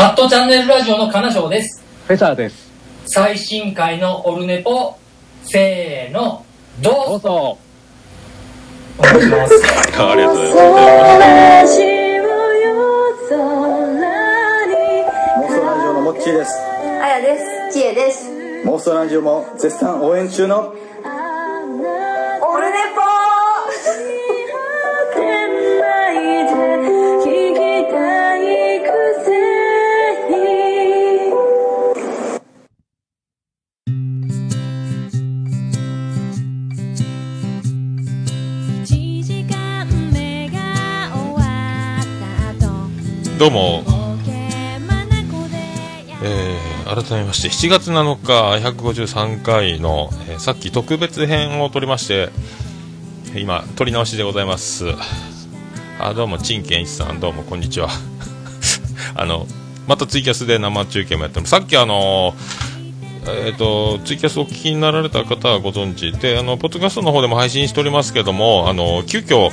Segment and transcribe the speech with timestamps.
[0.00, 1.82] アットチャンネルラジオの金賞です。
[2.06, 2.70] フェザーです。
[3.04, 4.96] 最新回のオルネポ、
[5.42, 6.46] せーの、
[6.80, 7.58] どうぞどうぞ。
[8.98, 9.54] お願いします。
[10.00, 10.70] ありがとうござい
[11.64, 11.80] ます。
[15.36, 16.52] モンストラジオのモッチーです
[17.02, 17.74] あやです。
[17.76, 18.30] ちえです。
[18.64, 20.76] モンストラジオも絶賛応援中の
[43.38, 43.84] どうも、
[46.24, 52.30] えー、改めまして、7月7日、153回の、えーさっき特別編を撮りまして、
[53.36, 54.86] 今、撮り直しでございます。
[56.00, 57.90] あ、どうも、陳健一さん、どうも、こんにちは。
[59.14, 59.46] あの、
[59.86, 61.50] またツイキャスで生中継もやってます。
[61.50, 62.34] さっきあの
[63.24, 69.52] えっ、と、ツイキャスをお聞きになられた方はご存知で、あの、ポッドキャストの方でも配信しておりますけども、あの、急遽、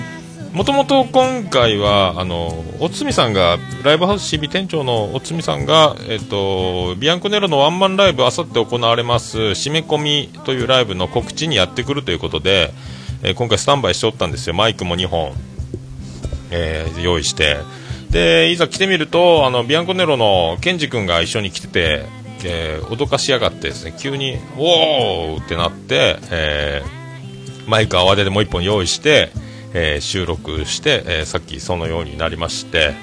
[0.54, 12.72] もともと今回は、あの、おつみさんが、ライブハウス CB 店長のおつみさんが、えっと、ビアンコネロのワンマンライブ、あさって行われます、締め込みというライブの告知にやってくるということで、
[13.24, 14.54] えー今回スタンバイしておったんですよ。
[14.54, 15.34] マイクも2本、
[16.52, 17.58] えー用意して。
[18.10, 22.06] で、いざ来てみると、あの、ビアンコネロのケンジ君が一緒に来てて、
[22.44, 27.06] えー脅かしやがってですね、急に、おーってなって、えー
[27.68, 29.32] マイク慌ててもう一本用意して、
[29.78, 32.94] えー収録して、えーさっきそのようになりまして、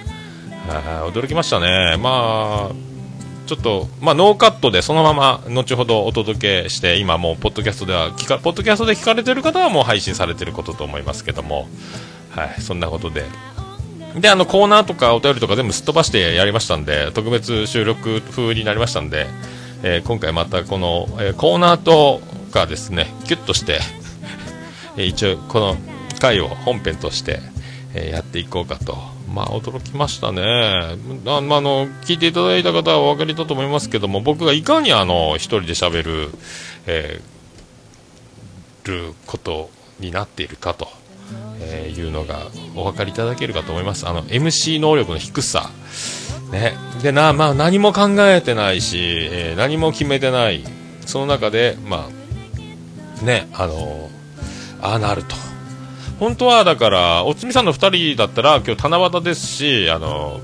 [1.12, 1.96] 驚きましたね。
[1.98, 2.92] まあ、
[3.46, 11.68] ちょっと、まあ、ノーカットでそのまま後ほどお届けして、今もう、ポッドキャストでは聞か、ポッドキャストで聞かれてる方はもう配信されてることと思いますけども、
[12.30, 13.24] はい、そんなことで。
[14.16, 19.26] で、あの、コーナーとかお便りとか全部すっ飛ばしてやりましたんで、特別収録風になりましたんで、
[19.82, 22.20] えー今回またこの、えーコーナーと
[22.52, 23.80] かですね、キュッとして、
[24.96, 25.76] 一応この
[26.22, 27.40] 回を本編として、
[27.94, 28.96] えやっていこうかと。
[29.34, 30.96] まあ驚きましたね。
[31.26, 36.30] あまあ、の、聞いていただいた方はお分かりだと思いますけども、僕がいかにあの、一人で喋る、
[36.86, 37.32] えー
[38.84, 40.88] ることになっているかと、
[41.60, 44.08] えーいうのがお分かりいただけるかと思います。
[44.08, 45.70] あの、MC 能力の低さ。
[46.50, 46.74] ね。
[47.02, 48.98] で、な、まあ何も考えてないし、
[49.30, 50.64] えー何も決めてない。
[51.06, 52.08] その中で、ま
[53.20, 54.10] あ、ね、あの
[54.80, 55.51] ああなると。
[56.22, 60.40] 本当はだから、おつみさんの2人だったら、今日七夕ですし、あの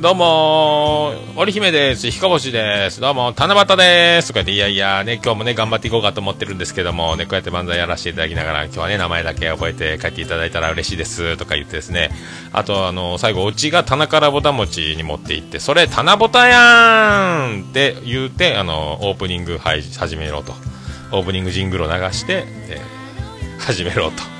[0.00, 4.28] どうも、織姫です、ひかぼしです、どうも、七夕です。
[4.28, 12.10] とか言って、いやいや、ね、今日もね、頑張っていこうかと思ってるんですけども、ね、こうやって漫才やらせていただきながら、今日はね、名前だけ覚えて帰っていただいたら嬉しいです、とか言ってですね、
[12.52, 20.52] あと、あの、最後、オチが棚からぼた餅に持って行って、それ、棚ぼたやんって言うて、あの、オープニング、はい、始めろと。
[21.10, 23.04] オープニングジングルを流して、えー
[23.64, 24.33] 始めろと。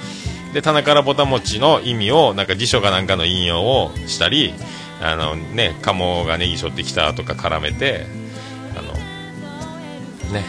[0.54, 4.54] で、棚からぼた餅の意味を、なんか辞書かなんかの引用をしたり、
[5.03, 8.06] あのね、鴨がネギ背負ってきたとか絡めて、
[8.78, 8.92] あの、
[10.32, 10.44] ね、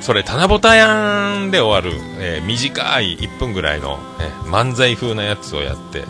[0.00, 6.02] それ、棚ぼたやんで終わる、えー短い1分ぐらいの、ね、漫才風なやつをやって、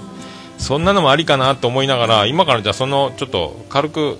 [0.57, 4.19] そんなのもありかなと思いながら、今からじゃあその、ちょっと軽く、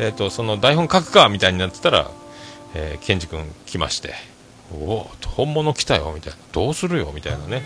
[0.00, 2.10] えっ、と、その台本書くか、みたいになってたら、
[2.74, 4.14] えー、ケンジ君来まして、
[4.72, 6.38] おお、本物来たよ、みたいな。
[6.52, 7.62] どうするよ、みたいなね。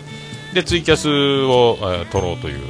[0.53, 2.61] で、ツイキャスを、えー撮ろうという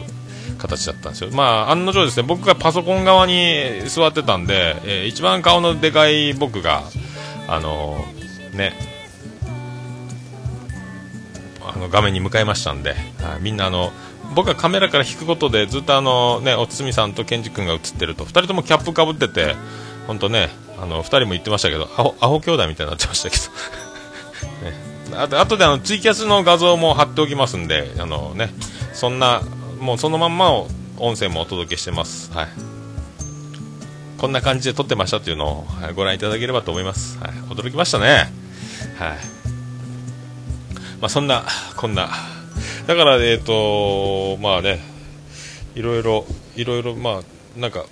[0.57, 1.29] 形だったんですよ。
[1.31, 6.83] まあ、案の定ですね、僕がパソコン側に座ってたんで、えー一番顔のでかい僕が、
[7.47, 8.73] あのーね、
[11.65, 12.95] あの画面に向かいましたんで、
[13.41, 13.91] みんなあの、
[14.35, 19.55] 僕がカメラから引くことでずっとあのね、おつみさんとケンジ君が映ってると、二人ともキャップかぶってて、
[20.07, 20.49] 本当ね、
[20.81, 23.43] あの、二人も言ってましたけど、アホ、アホ兄弟みたいになってましたけど。
[25.15, 28.49] あと、あとであの、ツイキャスの画像も貼っておきますんで、あのね、
[28.93, 29.41] そんな、
[29.79, 30.67] もうそのまんまを、
[30.99, 32.31] 音声もお届けしてます。
[32.31, 32.47] はい。
[34.17, 37.19] こんな感じで撮ってましたっていうのを、はいご覧いただければと思います。
[37.19, 37.31] はい。
[37.53, 38.31] 驚きましたね。
[38.97, 39.17] はい。
[40.99, 41.45] まあ、そんな、
[41.75, 42.09] こんな。
[42.87, 44.79] だから、えっ、と、まあね、
[45.75, 46.25] いろいろ、
[46.55, 47.85] いろいろ、まあ、なんか、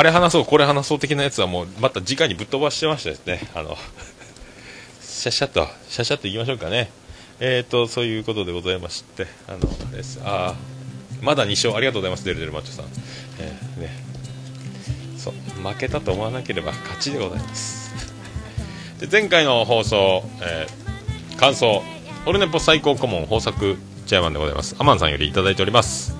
[0.00, 3.38] あれ話そう、これ話そう的なやつはもう、また直にぶっ飛ばしてましたですね。
[3.54, 3.76] あの、
[5.02, 6.90] シャシャッと、シャシャッといきましょうかね。
[7.38, 10.18] えーと、そういうことでございまして、あの、あれです。
[10.24, 12.86] あーまだ2勝、ありがとうございます、デルデルマッチョさん。
[13.40, 13.90] えーね。
[15.18, 15.34] そう、
[15.68, 17.92] 負けたと思わなければ勝ちでございます。
[19.00, 21.82] で前回の放送、えー感想、
[22.24, 23.76] オルネポ最高顧問豊作
[24.06, 24.76] チェアマンでございます。
[24.78, 26.19] アマンさんよりいただいております。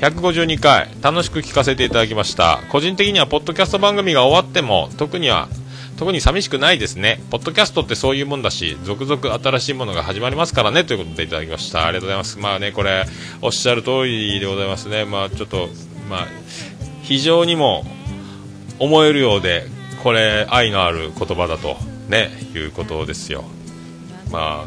[0.00, 2.60] 152回楽しく聞かせていただきました。
[2.70, 5.48] 個人的にはポッドキャスト番組が終わっても特には
[5.98, 7.20] 特に寂しくないですね。
[7.30, 11.86] ポッドキャストってそういうもんだし続々新しいものが始まりますからねということでいただきました。
[11.86, 12.38] ありがとうございます。
[12.38, 13.04] まあねこれ
[13.42, 15.04] おっしゃる通りでございますね。
[15.04, 15.68] まあちょっと
[16.08, 16.28] まあ
[17.02, 17.84] 非常にも
[18.78, 19.66] 思えるようで
[20.02, 21.76] これ愛のある言葉だと
[22.08, 23.44] ねいうことですよ。
[24.32, 24.66] ま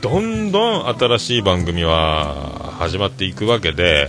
[0.00, 4.08] どんどん新しい番組は始まっていくわけで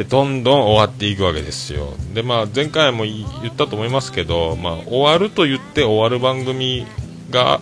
[0.00, 1.92] でどんどん終わっていくわけですよ。
[2.14, 6.86] で、まあ、前回も言ったと思いますけど、まあ、終わると言って終わる番組
[7.28, 7.60] が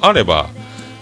[0.00, 0.50] あれば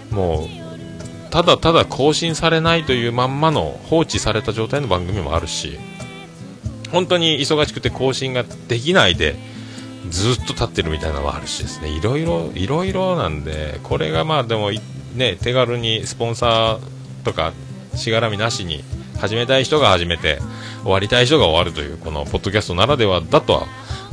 [0.09, 5.77] もうただただ更新されないというまんまの放置された状態の番組もあるし
[6.91, 9.35] 本当に忙しくて更新ができないで
[10.09, 11.89] ずっと立ってるみたいなのもあるしですね。
[11.89, 14.71] いろいろいろいろなんでこれがまあでも
[15.13, 17.53] ね手軽にスポンサーとか
[17.95, 18.83] しがらみなしに
[19.19, 20.39] 始めたい人が始めて
[20.83, 23.67] 終わりたい人が終わるというこのポッドキャストならではだとは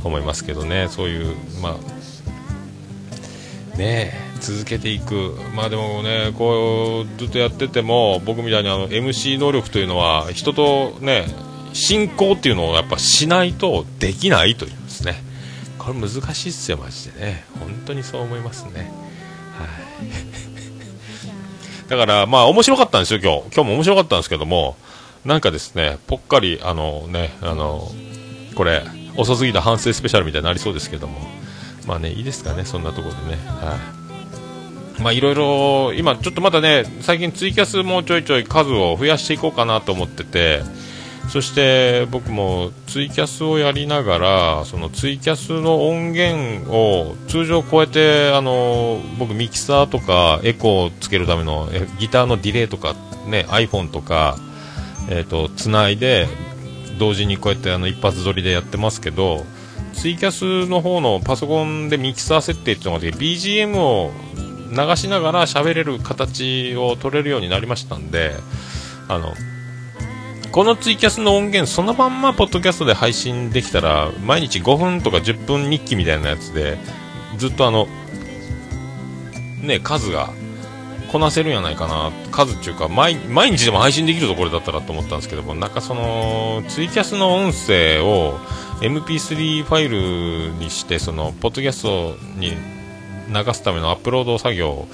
[0.04, 0.88] 思いますけどね。
[0.88, 1.76] そういうま
[3.74, 5.36] あね続けていく。
[5.54, 11.26] まあでもねこうずっとやってても僕みたいにあの MC 能力というのは人とね
[11.72, 15.22] 進行っていうのをやっぱしないとできないというですね。
[15.78, 17.44] これ難しいっすよマジでね。
[17.60, 18.90] 本当にそう思いますね。
[19.56, 20.55] はい。
[21.88, 23.54] だからまあ面白かったんですよ今日。
[23.54, 24.76] 今日も面白かったんですけども
[25.24, 27.88] なんかですねぽっかりあのねあの
[28.54, 28.82] これ
[29.16, 31.20] 遅すぎた反省スペシャルみたいになりそうですけども。
[31.86, 33.38] まあねいいですかねそんなところでね。
[33.46, 33.78] は
[34.98, 35.02] い。
[35.02, 40.62] まあいろいろ今ちょっとまだね最近ツイキャスもちょいちょい数を増やしていこうかなと思ってて
[41.28, 51.68] そして僕もツイキャスをやりながらそのツイキャスの音源を通常こうやってあの僕ミキサーとかエコーをつけるための
[51.98, 52.94] ギターのディレイとか
[53.26, 54.38] ね iPhone とか
[55.08, 56.26] えー、とつないで
[56.98, 59.44] 同時にこうやってあの一発撮りでやってますけど
[59.92, 64.10] ツイキャスの方のパソコンでミキサー設定っていうのがあって BGM を
[64.70, 68.32] 流しながら喋れる形を取れるようになりましたんで
[69.08, 69.32] あの
[70.52, 76.78] このツイキャスの音源そのまんまポッドキャストで配信できたら毎日5分とか10分日記みたいなやつで
[77.36, 77.86] ずっとあの
[79.62, 80.30] ね数が
[81.12, 82.10] こなせるんやないかな。
[82.32, 88.38] 数っていうか毎日でも配信できるところだったらと思ったんですけどもなんかそのツイキャスの音声を
[88.80, 92.50] MP3 ファイルにしてそのポッドキャストに
[93.28, 94.86] 流すためのアップロード作業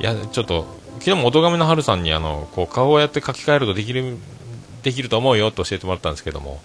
[0.00, 0.66] いやちょっと
[0.98, 4.18] 昨日も音亀の春さんにあのこう顔をやって書き換えるとできる
[4.82, 6.60] できると思うよと教えてもらったんですけども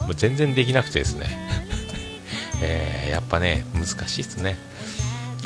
[0.00, 1.26] もう全然できなくてですね、
[2.62, 4.58] えー、やっぱね難しいですね。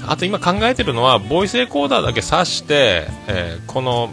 [0.06, 4.10] あと今考えてるのはボイスレコーダーだけ挿して、えーこの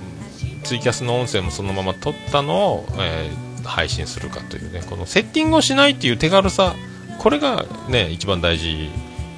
[0.64, 6.76] ツイキャスの音声もそのまま撮ったのを、えー配信するかというねこのセッティングをしないっていう手軽さ
[7.20, 8.90] これがね一番大事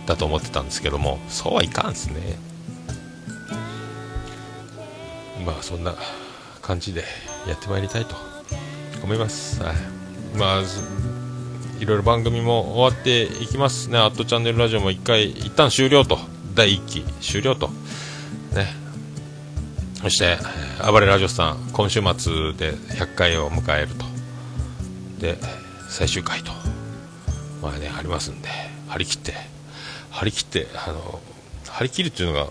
[0.05, 2.21] だと思ってたんですけどもそうはいかんですね。
[5.45, 5.95] まあそんな
[6.61, 7.03] 感じで
[7.47, 8.30] やってまいりたいと。
[9.03, 9.75] 思います、はい、
[10.37, 10.61] まあ
[11.81, 16.19] いろいろ番組も終わっていきますね、アットチャンネルラジオも一回、一旦終了と、
[16.53, 17.69] 第1期終了と、
[18.53, 18.67] ね、
[20.01, 20.37] そして、
[20.85, 24.05] 暴れラジオさん、今週末で100回を迎えると、
[25.19, 25.37] で、
[25.89, 26.51] 最終回と、
[27.63, 28.49] まあね、ありますんで、
[28.87, 29.33] 張り切って、
[30.11, 31.19] 張り切って、あの、
[31.67, 32.47] 張り切るっていうのが、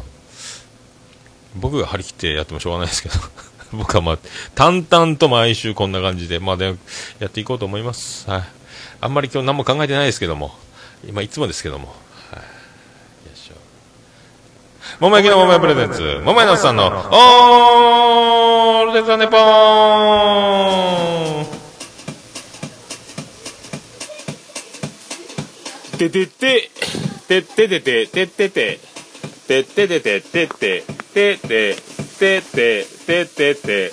[1.55, 3.15] 僕が張り切ってやってもしょうがないですけど、
[3.73, 4.19] 僕はまあ、
[4.55, 6.77] 淡々と毎週こんな感じで、まあね、
[7.19, 8.29] やっていこうと思います。
[8.29, 8.43] はい。
[9.01, 10.53] あんまり今日何も考えてないですけども、
[11.07, 11.95] 今いつもですけども、
[12.31, 12.39] はい。
[12.39, 12.43] よ
[13.33, 13.55] いしょ。
[14.99, 19.97] 桃焼きの桃屋プレゼンツ、桃屋のさんの、オールデザネポー
[21.47, 21.61] ン
[25.97, 26.71] ててて、
[27.29, 28.81] てっててて、てってて、
[29.47, 31.77] てててて、てて、てて、
[32.19, 33.93] てて、ててて、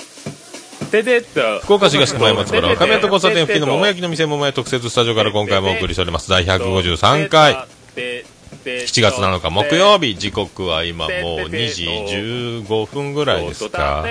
[0.92, 1.60] ててっと。
[1.64, 6.30] 福岡市東区前松原亀戸交差点付近の桃焼きの店桃屋特設スタジオから今回もお送りしております。
[6.30, 7.66] 第153回。
[7.96, 8.24] 7
[8.64, 11.14] 7月7日木曜日、時刻は今もう
[11.50, 14.06] 2時15分ぐらいですか。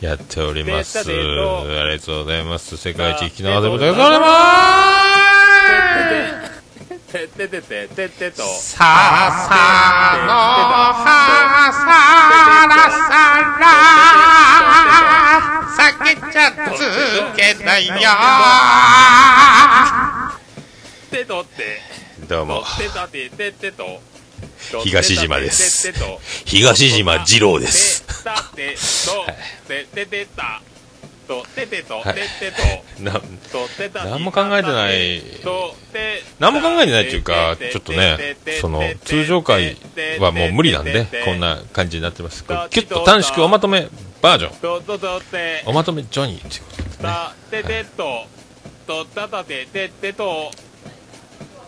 [0.00, 1.00] やっております。
[1.00, 2.76] ありがとうございます。
[2.76, 3.96] 世界一引き縄でございま
[6.40, 6.43] す。
[7.14, 8.42] ててててててと。
[8.42, 10.34] さあさあの
[10.74, 11.86] はさ
[12.66, 13.14] らさ
[13.60, 13.70] ら
[15.76, 16.82] 酒ちゃつ
[17.36, 17.94] けたよ
[21.08, 21.80] てとって。
[22.26, 24.02] どうもてたてててと。
[24.82, 28.42] 東島ですてと東島二郎ですてた
[30.06, 30.26] て
[31.26, 31.44] と。
[31.54, 31.82] てて。
[31.82, 32.14] とててとはい。
[32.14, 33.02] ててと。
[33.02, 39.76] なとてた何も考えてないとて何も考えてないっていうかちょっとねその通常回
[40.20, 42.44] はもう無理なんでこんな感じになってます。
[42.44, 43.88] これキュッと短縮おまとめ
[44.24, 44.56] バージョン。
[44.56, 45.62] とととて。
[45.66, 47.02] おまとめジョニーっていうことですね。
[47.02, 48.26] たててと。
[48.86, 50.50] とたたてててと。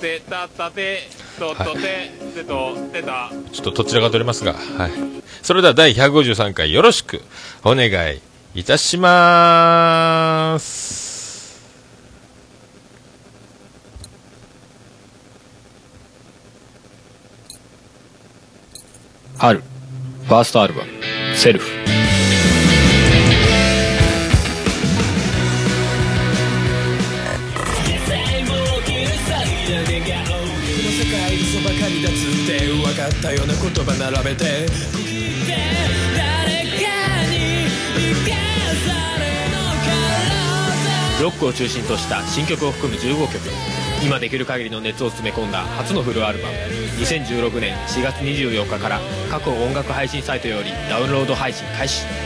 [0.01, 1.07] てたたて。
[1.39, 3.31] ととててとてた。
[3.53, 4.91] ちょっとどちらが取れますが、はい。
[5.43, 7.21] それでは第153回よろしく
[7.63, 8.21] お願い
[8.57, 11.61] いたしまーす。
[19.37, 20.91] 春、ファーストアルバム、
[21.37, 21.69] セルフ。
[21.69, 21.87] この
[30.93, 34.67] 世界嘘ばかりだつって分かったような言葉並べて
[41.23, 43.41] ロックを中心とした新曲を含む15曲。
[44.05, 46.55] 今できる限りの熱を詰め込んだ初のフルアルバム。
[47.01, 52.05] 2016年4月24日から各音楽配信サイトよりダウンロード配信開始「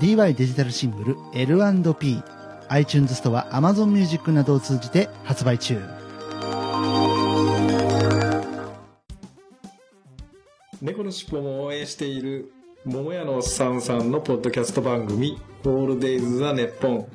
[0.00, 2.22] DY デジタルシングル L&P」
[2.70, 5.78] iTunes ストア Amazon Music などを通じて発売中。
[10.80, 12.50] 猫のしっぽも応援している
[12.86, 17.06] 桃屋のおっさんさんのポッドキャスト番組「オールデイズ・ザ・ネッポン」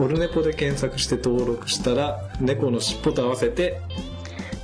[0.00, 3.80] オルネポで検索して登録したら猫のしっぽと合わせて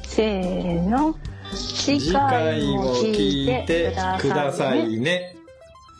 [0.02, 1.14] せーの。
[1.54, 5.36] 次次回も聞いてくださいね。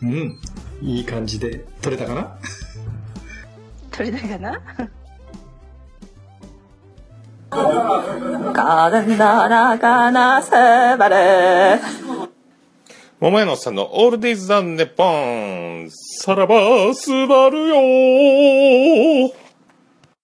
[0.02, 0.40] うん
[0.82, 2.38] いい感じで撮れたかな？
[3.90, 4.60] 取れたかな？
[13.20, 17.74] 桃屋のおっさんのオールデイズ・ザ・ネッポンさらばすばるよ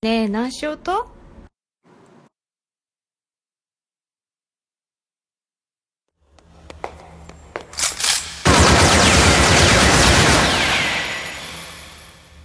[0.02, 1.15] ねえ何しようと？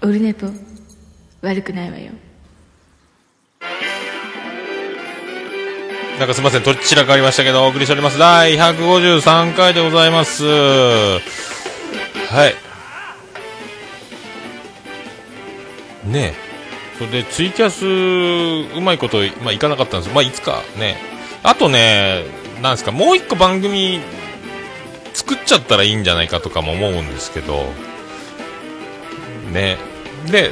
[0.03, 0.47] オルネポ
[1.41, 2.11] 悪くないわよ
[6.17, 8.19] なんかすいません、どちらかありましたけど、お送りしております。
[8.19, 10.45] 第153回でございます。
[10.45, 11.19] は
[12.47, 12.53] い。
[16.07, 16.51] ねえ。
[16.97, 20.97] それで、ツイキャス、うまいこと、まあ、いかなかったんですまあ、いつかね。
[21.41, 22.25] あとね、
[22.61, 23.99] なんですか、もう一個番組、
[25.13, 27.65] 作っちゃったらいいんじゃないかとかも思うんですけど、
[29.51, 29.90] ね。
[30.29, 30.51] で、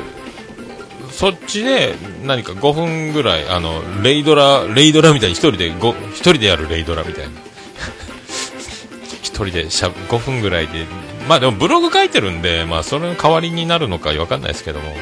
[1.11, 7.31] そっちで何か5分ぐらい、あの、レイドラ、レイドラみたいに一人でご、一人でやるレイドラみたいな。
[9.21, 10.85] 一人でしゃ、5分ぐらいで、
[11.27, 14.95] まあでもブログ書いてるんで、まあそれの代わりになるのかわかんないですけども、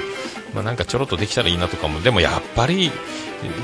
[0.54, 2.92] まあなんかちょろっとできたらいいなとかも、でもやっぱり、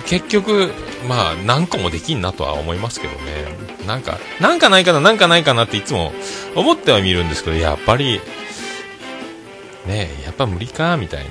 [0.05, 0.72] 結局、
[1.07, 3.74] まあ何個もできんなとは思いますけどね。
[3.88, 6.13] なんか、なんかないかな、なんかないかなっていつも
[6.55, 8.22] 思っては見るんですけど、やっぱり、
[9.85, 11.25] ねえ、やっぱ無理か、みたい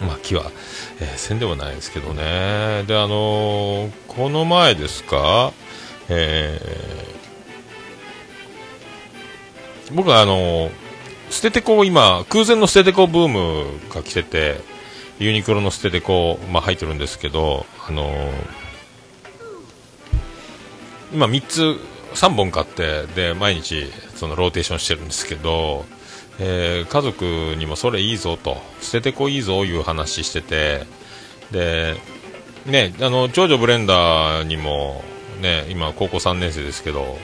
[0.00, 0.06] な。
[0.06, 0.50] まあ、気は、
[1.00, 2.84] えーせんでもないですけどね。
[2.86, 5.52] で、あのーこの前ですか、
[6.08, 10.70] えー僕はあのー
[11.30, 14.60] 捨ててこを今、空前の捨ててこうブームが来てて、
[15.18, 18.30] ユニクロのステテコ、まあ、入ってるんですけど、あのー
[21.12, 21.78] 今3つ、
[22.14, 23.84] 3本買って、で、毎日、
[24.16, 25.84] そのローテーションしてるんですけど、
[26.38, 27.24] えー家族
[27.56, 30.86] にもそれいいぞとステテコいいぞいう話してて
[31.50, 31.96] で
[32.66, 35.02] ねあの長女ブレンダーにも
[35.40, 37.18] ね今高校3年生ですけど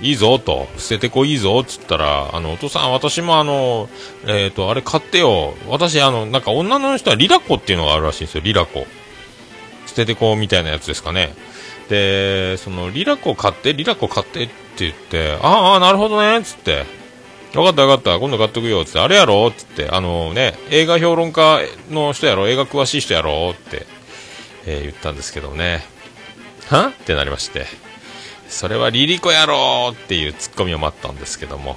[0.00, 3.88] いいぞとステテコいいぞっつったらあのお父さん私もあの
[4.26, 5.54] えっ、とあれ買ってよ。
[5.68, 8.86] 私あのなんか女の人はリラコっていうのがあるらしいんですよリラコ。
[9.86, 11.34] 捨ててこみたいなやつですかね。
[11.88, 16.97] でそのリラコ買ってリラコ買ってって言ってああなるほどねっつって。
[17.52, 19.50] 分かった分かった、今度買っとくよ、つって、あれやろ？
[19.50, 22.48] つって、あのね、映画評論家の人やろ？
[22.48, 23.54] 映画詳しい人やろ？
[23.56, 23.86] って、
[24.66, 25.82] えー言ったんですけどね。
[26.68, 26.88] は？
[26.88, 27.66] ってなりまして。
[28.48, 31.76] それはリリコやろっていうツッコミを待ったんですけども、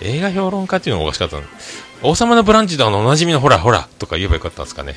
[0.00, 1.42] 映画評論家っていうのがおかしかったの。
[2.02, 4.94] 王様のブランチであのおなじみのほらほらとか言えばよかったんですかね。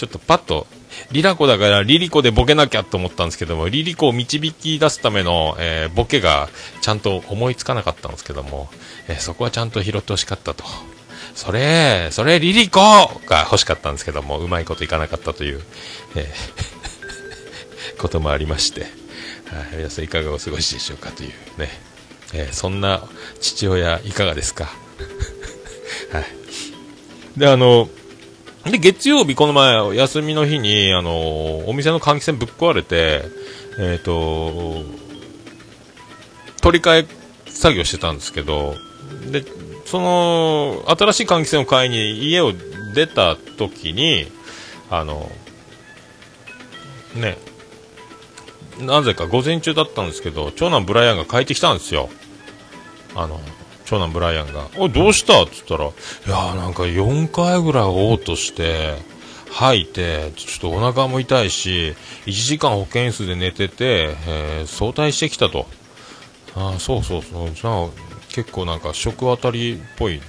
[0.00, 0.66] ちょっとパッと、
[1.12, 6.48] リラコだからリリコでボケなきゃと思ったんですけども、リリコを導き出すための、えーボケが
[6.80, 8.70] ちゃんと思いつかなかったんですけども、
[9.08, 10.64] えーそこはちゃんと拾ってほしかったと。
[11.34, 12.80] それ、それリリコ
[13.26, 15.60] が欲しかったんですけども、うまいこといかなかったという、
[16.16, 21.68] えー こともありまして、はい皆さんいかがお過ごしでしょうかというね、
[22.32, 23.02] えそんな
[23.42, 24.64] 父親いかがですか？
[26.12, 26.24] はい。
[27.36, 27.88] で、あの、
[28.64, 33.22] で、月曜日、この前、休みの日に、あの、お店の換気扇ぶっ壊れて、
[33.78, 34.82] えっ、と、
[36.60, 37.06] 取り替え
[37.50, 38.74] 作業してたんですけど、
[39.30, 39.44] で、
[39.86, 42.52] その、新しい換気扇を買いに家を
[42.94, 44.30] 出た時に、
[44.90, 45.30] あの、
[47.14, 47.38] ね、
[48.78, 52.08] なぜか午前中だったんですけど、長男ブライアンが帰ってきたんですよ。
[53.14, 53.40] あの、
[53.90, 55.42] 長男ブライアンが、おい、どうした？
[55.42, 55.90] って言ったら、い
[56.30, 58.94] やーなんか4回ぐらい嘔吐して、
[59.50, 65.66] 吐いて、ちょっとお腹も痛いし、1時間保健室で寝てて、えー早退してきたと。
[66.54, 67.50] ああ、そうそうそう。
[67.50, 67.88] じゃあ、
[68.32, 70.20] 結構なんか食当たりっぽい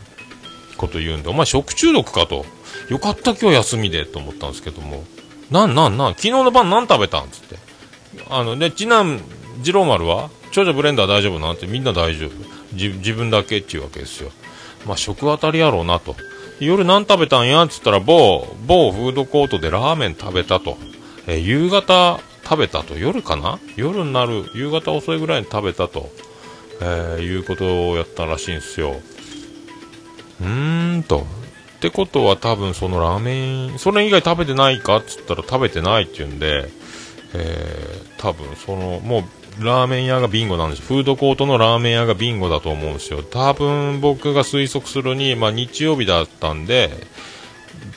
[0.78, 2.46] こと言うんで、お前食中毒かと。
[2.90, 5.04] よかった今日休みでと思ったんですけども。
[5.52, 7.30] なんなんなん昨日の晩何食べたん？
[7.30, 7.58] つって。
[8.30, 9.22] あの、で、次男、
[9.64, 11.58] 次郎丸は長女ブレンダー大丈夫なん？
[11.58, 12.32] てみんな大丈夫。
[12.74, 14.32] じ自分だけっていうわけですよ。
[14.86, 16.16] まあ、食当たりやろうなと。
[16.60, 20.78] 夜何食べたんやっつったら、某、某フードコートでラーメン食べたと。
[21.28, 22.98] え夕方食べたと。
[22.98, 23.60] 夜かな？
[23.76, 26.10] 夜になる、夕方遅いぐらいに食べたと。
[26.82, 28.96] えーいうことをやったらしいんですよ。
[30.42, 31.28] うーんと。
[31.78, 36.70] ってことは多分そのラーメン、それ以外食べてないかっつったら食べてないって言うんで、
[37.34, 39.24] えー、多分その、もう、
[39.64, 43.24] ラーメン屋がビンゴなんですフードコートのラーメン屋がビンゴだと思うんですよ。
[43.24, 46.92] 多分僕が推測するに、まあ日曜日だったんで、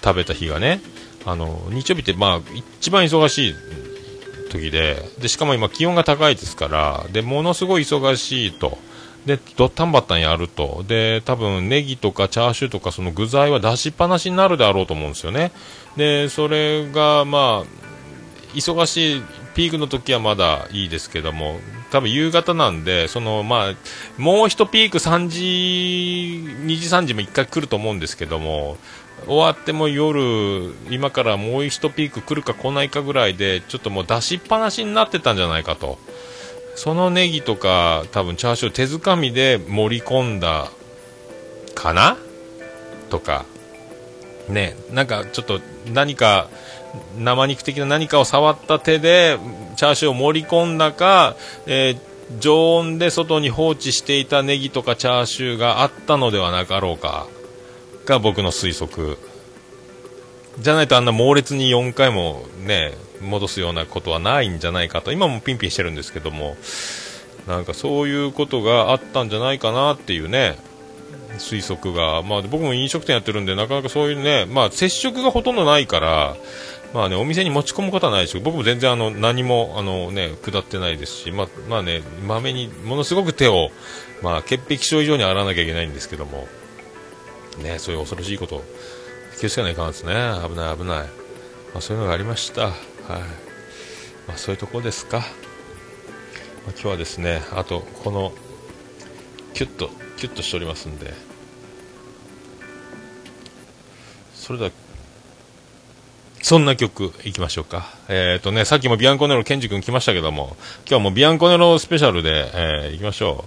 [0.02, 0.80] 食べた日がね、
[1.24, 2.40] あの、日曜日ってまあ
[2.78, 3.54] 一番忙しい
[4.50, 8.78] 時で、で、しかも今気温が高いですから、で、ものすごい忙しいと。
[9.26, 10.84] で、ドッタンバッタンやると。
[10.86, 15.52] で、多分ネギとかチャーシューとかその具材は出しっぱなしになるであろうと思うんですよね。
[15.96, 19.22] で、それがまあ、忙しい
[19.54, 23.74] ピークの時はまだいいですけども、多分夕方なんで、そのまあ、
[24.18, 25.40] もう一ピーク3時、
[26.66, 28.76] 2時3時も一回来ると思うんですけども、
[29.26, 35.98] 終わっても夜、今からもう一ピーク来るか来ないかぐらいで、ちょっともう出しっぱなしになってたんじゃないかと。
[36.74, 40.70] そのネギとか、多分チャーシュー手づかみで盛り込んだ
[41.74, 42.16] かな？
[43.10, 43.44] とか、
[44.48, 45.60] ね、なんかちょっと
[45.92, 46.48] 何か
[47.18, 49.38] 生肉的な何かを触った手で
[49.76, 57.26] チャーシューを盛り込んだか、えー常温で外に放置していたネギとかチャーシューがあったのではなかろうか
[58.06, 59.18] が僕の推測。
[60.58, 65.12] じゃないとあんな猛烈に4回もね戻すようなことはないんじゃないかと。
[65.12, 66.56] 今もピンピンしてるんですけども
[67.46, 70.56] なんかそういうことがあったんじゃないかなっていうね
[71.38, 76.36] 推測が、まあ、僕も飲食店やってるんでなかなかそういうね、まあ、接触がほとんどないから、
[76.94, 83.70] まあね、お店に持ち込むことはないですけど僕も全然あの何もあの、ね、下ってないですし、ままあね、まめにものすごく手を、
[84.22, 86.46] まあ、潔癖症以上に洗わなきゃいけないんですけども、
[87.60, 88.62] ね、そういう恐ろしいこと
[89.40, 90.12] 気をつけないかんですね。
[90.48, 91.04] 危ない危ない、ま
[91.78, 92.72] あ、そういうのがありました、はい。
[94.28, 95.28] まあ、そういうところですか、まあ、
[96.68, 98.32] 今日はですねあとこの
[99.52, 101.12] キュッとキュッとしておりますんで。
[104.32, 104.70] それでは
[106.44, 107.86] そんな曲いきましょうか。
[108.06, 113.46] えっ、とね、さっきもビアンコネロケンジ君来ましたけども、今日はもうビアンコネロスペシャルで、えー、行きましょ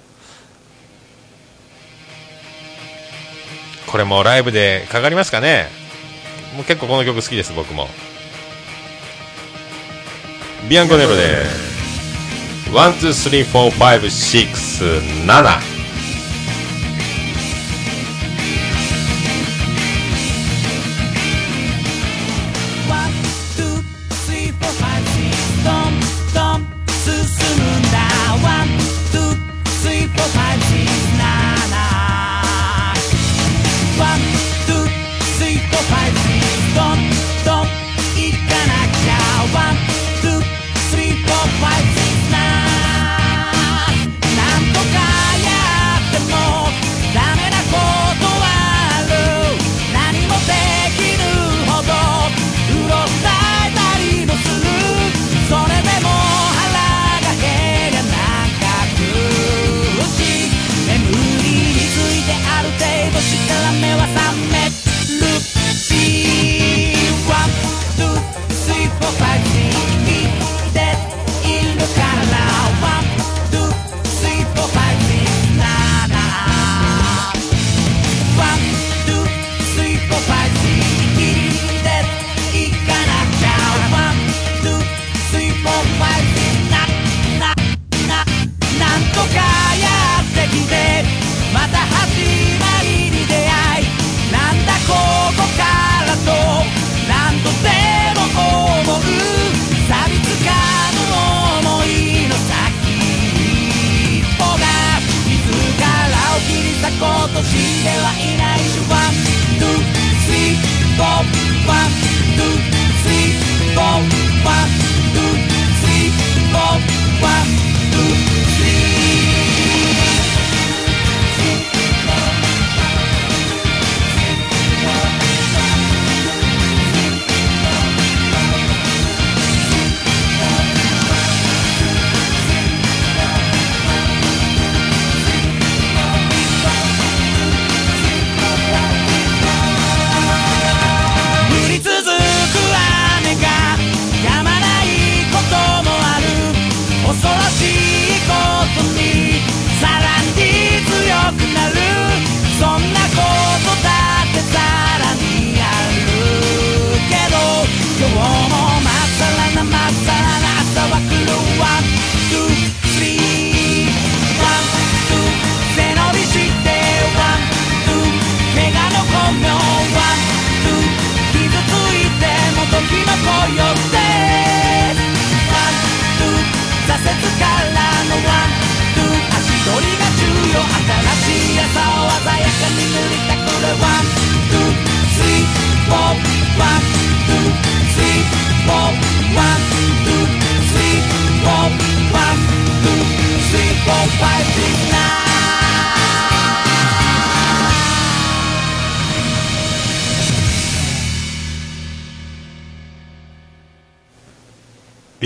[3.86, 3.92] う。
[3.92, 5.68] これもライブでかかりますかね
[6.56, 7.88] もう結構この曲好きです、僕も。
[10.68, 11.44] ビアンコネロで、
[12.72, 13.14] 1、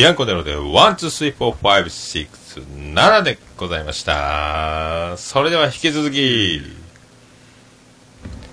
[0.01, 5.15] ビアンコネロで、1、2、3、4、5、6、7でございました。
[5.15, 6.59] それでは引き続き、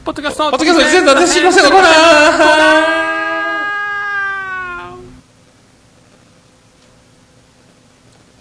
[0.05, 1.93] ポッドキャストポッドキャスト全然知りませんのコーナー。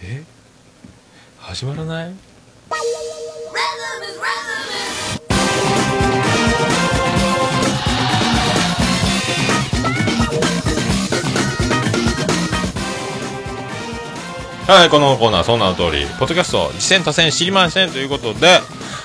[0.03, 0.25] え？
[1.39, 2.13] 始まらない？
[14.67, 18.59] はい、このコーナー、その名の通り、ポッドキャスト、次戦多戦知りませんということで、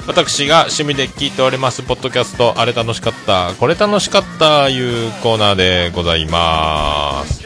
[0.09, 7.45] 私が趣味で聞いております、ポッドキャスト、あれ楽しかった、これ楽しかった、いうコーナーでございます。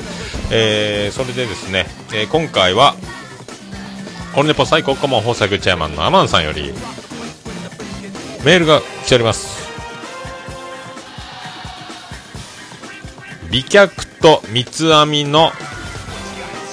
[0.50, 2.96] えー、それでですね、えー今回は、
[4.34, 6.72] オルネポ最高顧問豊作チェアマンのアマンさんより、
[8.46, 9.68] メールが来ております。
[13.50, 15.52] 美脚と三つ編みの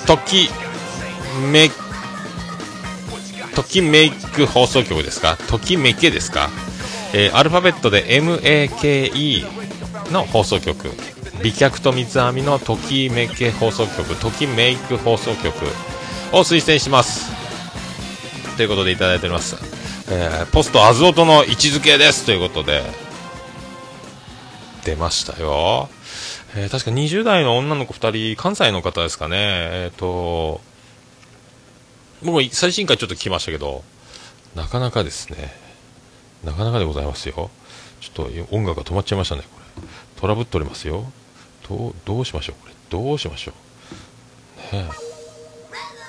[0.07, 0.49] 時
[1.51, 1.69] め
[3.55, 5.37] ときめく放送局ですか？
[5.47, 6.49] ときめけですか、
[7.13, 9.45] えーアルファベットで MAKE
[10.11, 10.89] の放送局。
[11.43, 14.15] 美脚と三つ編みのときめけ放送局。
[14.15, 15.47] ときめいく放送局。
[16.31, 17.31] を推薦します。
[18.57, 19.55] ということでいただいております、
[20.09, 22.25] えーポストアズオトの位置づけです。
[22.25, 22.83] ということで。
[24.83, 25.89] 出ましたよ、
[26.55, 29.35] えー確か20代の女の子2人関西の方ですかね。
[29.39, 30.59] えっ、と
[32.23, 33.83] 僕も最新回ちょっと聞きましたけど、
[34.55, 35.53] なかなかですね、
[36.43, 37.49] なかなかでございますよ。
[37.99, 39.87] ちょっと音楽が止まっちゃいましたね、これ。
[40.21, 41.11] トラブっておりますよ。
[41.67, 42.73] どう、どうしましょう、これ。
[42.89, 43.53] どうしましょ
[44.71, 44.75] う。
[44.75, 44.89] ね。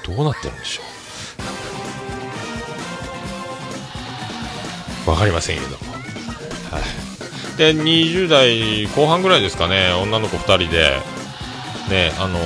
[0.07, 0.83] どうなってるんでしょ
[5.07, 5.11] う。
[5.11, 5.77] わかりませんけども。
[6.70, 7.59] はい。
[7.59, 11.00] で、20代後半ぐらいですかね、女の子2人で、
[11.90, 12.38] ね、あの、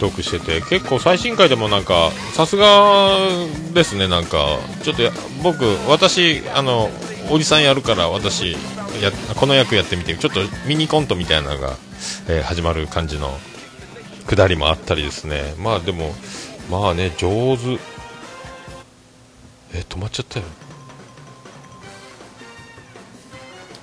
[0.00, 3.16] トークしてて結構最新回でもなんかさすが
[3.72, 4.58] ですねなんか。
[4.82, 5.02] ちょっと
[5.42, 6.90] 僕私あの
[7.30, 8.52] おじさんやるから私
[9.00, 11.76] やこの役やってみてちょっとミニコントみたいなのが、
[12.28, 13.36] えー始まる感じの
[14.26, 15.54] くだりもあったりですね。
[15.58, 16.14] まあでも
[16.70, 17.78] まあね上手。
[19.72, 20.46] え止まっちゃったよ。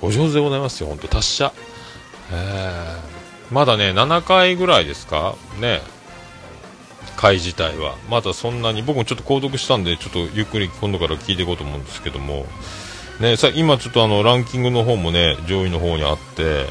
[0.00, 1.52] お上手でございますよ本当達者。
[2.32, 5.34] えーまだね7回ぐらいですか？
[5.60, 5.82] ね。
[7.16, 7.96] 回自体は。
[8.10, 12.46] まだそんなに僕もちょっと購読したんでちょっとゆっくり今度から聞いていこうと思うんですけども。
[13.20, 16.66] ねさ今ちょっとあのランキングの方もね上位の方にあって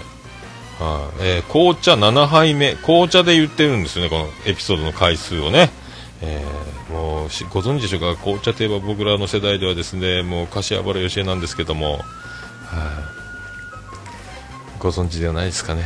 [0.79, 1.21] はい。
[1.21, 2.75] えー紅茶7杯目。
[2.75, 5.69] 紅茶で言ってるんですよねこのエピソードの回数をね。
[6.21, 8.21] えーもうご存知でしょうか？
[8.21, 12.01] 紅茶といえば僕らの世代ではですねもう柏原芳恵なんですけども、はい。
[14.79, 15.83] ご存知ではないですかね。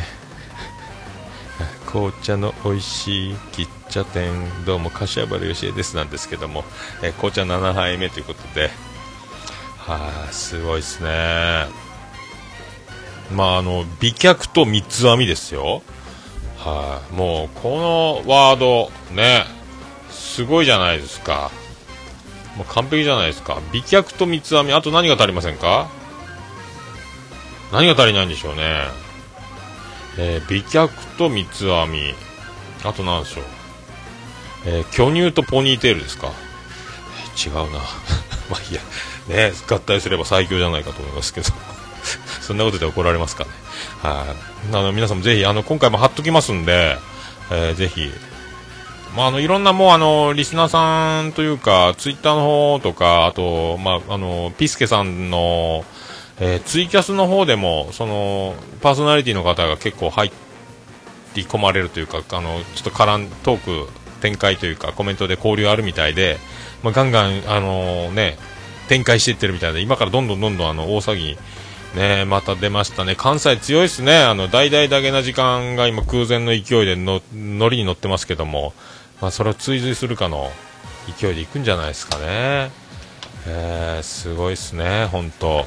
[1.86, 4.34] 紅茶の美味しい喫茶店
[4.65, 6.63] どうも柏原芳恵ですなんですけども、
[7.02, 8.69] えー紅茶7杯目ということで
[9.78, 11.67] はい、すごいですね。
[13.32, 15.84] まああの美脚と三つ編みですよ。
[16.58, 19.45] はい、もうこのワードね
[20.10, 21.52] すごいじゃないですか。
[22.58, 23.60] もう完璧じゃないですか。
[23.71, 25.88] 美脚と三つ編みあと何が足りませんか？
[27.71, 28.88] 何が足りないんでしょうね。
[30.17, 32.13] えー美脚と三つ編み
[32.84, 33.43] あと何でしょう、
[34.65, 37.80] えー巨乳とポニーテールですか、えー違うな。
[38.49, 38.82] まあいいや。
[39.28, 41.47] ね合体すれば最強じゃないかと思いますけど。
[42.41, 43.49] そんなことで怒られますかね。
[44.01, 44.36] は
[44.71, 44.75] い。
[44.75, 46.97] あの皆さんもぜひあの今回も貼っときますんで、
[47.51, 48.12] えーぜひ。
[49.15, 55.86] まあ、あのいろんなもうあのリスナーさんというかツイッターの方とかあと、まあ、あのピスケさんの、
[56.38, 60.30] えーツイキャスの方でもそのパーソナリティの方が結構入
[61.36, 63.89] り込まれるというかあのちょっと絡んトーク
[64.26, 66.38] 展開というかコメントで交流あるみたいで、
[66.82, 68.38] まあ、ガンガンあの、ね、
[68.88, 71.38] 展開していってるみたいで今からどんどんどんどんあの大騒ぎ
[71.96, 73.16] ねまた出ましたね。
[73.16, 74.18] 関西強いですね。
[74.18, 78.74] あの大々だけな時間が今空前の勢いでの乗りに乗ってますけども、
[79.22, 80.52] まあ、それを追随するかの
[81.20, 82.72] 勢いでいくんじゃないですかね、
[83.48, 85.66] えーすごいですね本当。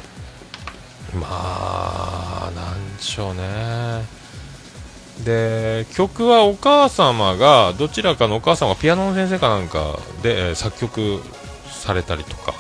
[1.14, 4.04] まあなんでしょうね。
[5.24, 11.20] で曲はお母様がどちらかのお母様がピアノの先生かなんかで、えー作曲
[11.70, 12.52] されたりとか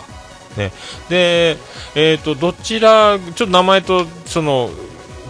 [0.56, 0.72] ね、
[1.08, 1.56] で、
[1.94, 4.70] えー、とどちら、ちょっと名前とその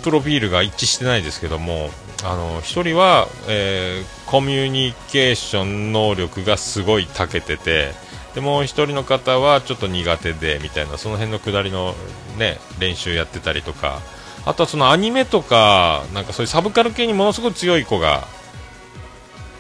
[0.03, 1.91] プロフィールが一致してないですけども、
[2.25, 7.93] あの一人は、えーコミュニケーション能力がすごい長けてて、
[8.35, 11.95] でもう一人の方はちょっと苦手でみたいな、その辺の下りの、
[12.37, 14.01] ね、練習やってたりとか、
[14.49, 18.27] あとはそのアニメとか、なんかそういうサブカル系にものすごい強い子が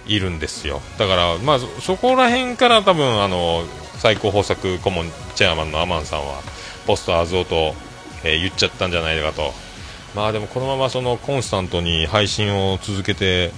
[0.07, 0.81] いるんですよ。
[0.96, 3.64] だからまあそそこら辺から多分あの
[3.98, 6.40] 最高豊作顧問チェアマンのアマンさんは
[6.87, 7.74] ポストアズオと、
[8.24, 9.53] えー言っちゃったんじゃないかと。
[10.14, 13.53] まあでもこのままそのコンスタントに配信を続けて、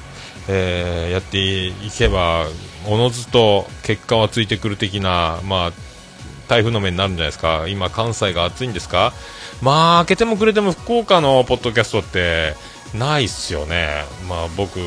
[0.48, 2.46] えーやっていけば
[2.88, 5.72] おのずと結果はついてくる的なまあ
[6.48, 7.68] 台風の目になるんじゃないですか。
[7.68, 9.12] 今関西が暑いんですか？
[9.62, 12.54] まあ開けてもくれても福岡のポッドキャストって
[12.94, 14.04] ないっすよね。
[14.28, 14.78] まあ僕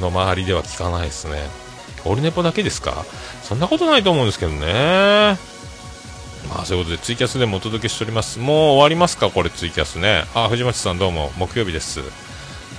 [0.00, 1.42] の周りでは聞かないですね。
[2.04, 3.04] オルネポだけですか？
[3.42, 5.36] そんなことないと思うんですけどね。
[6.48, 8.40] まあそういうことでツイキャスでもお届けしております。
[8.40, 9.30] もう終わりますか？
[9.30, 10.24] これツイキャスね。
[10.34, 11.30] あ藤町さんどうも。
[11.38, 12.00] 木曜日です。
[12.00, 12.08] はい。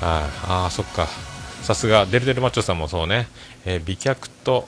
[0.02, 1.08] ああそっか。
[1.62, 3.30] さすがデルデルマッチョさんもそうね、
[3.64, 4.68] えー美脚と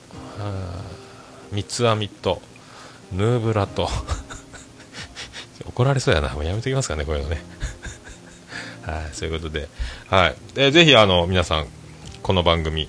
[1.52, 2.40] 三つ編みと
[3.12, 3.90] ヌーブラと。
[5.68, 6.30] 怒られそうやな。
[6.30, 7.42] もうやめときますかねこういうのね。
[8.82, 9.68] はいそういうことで。
[10.08, 10.36] はい。
[10.56, 11.66] えーぜひあの皆さん
[12.22, 12.88] この番組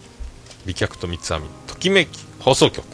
[0.66, 2.10] 美脚と三つ編みときめき
[2.40, 2.86] 放送局。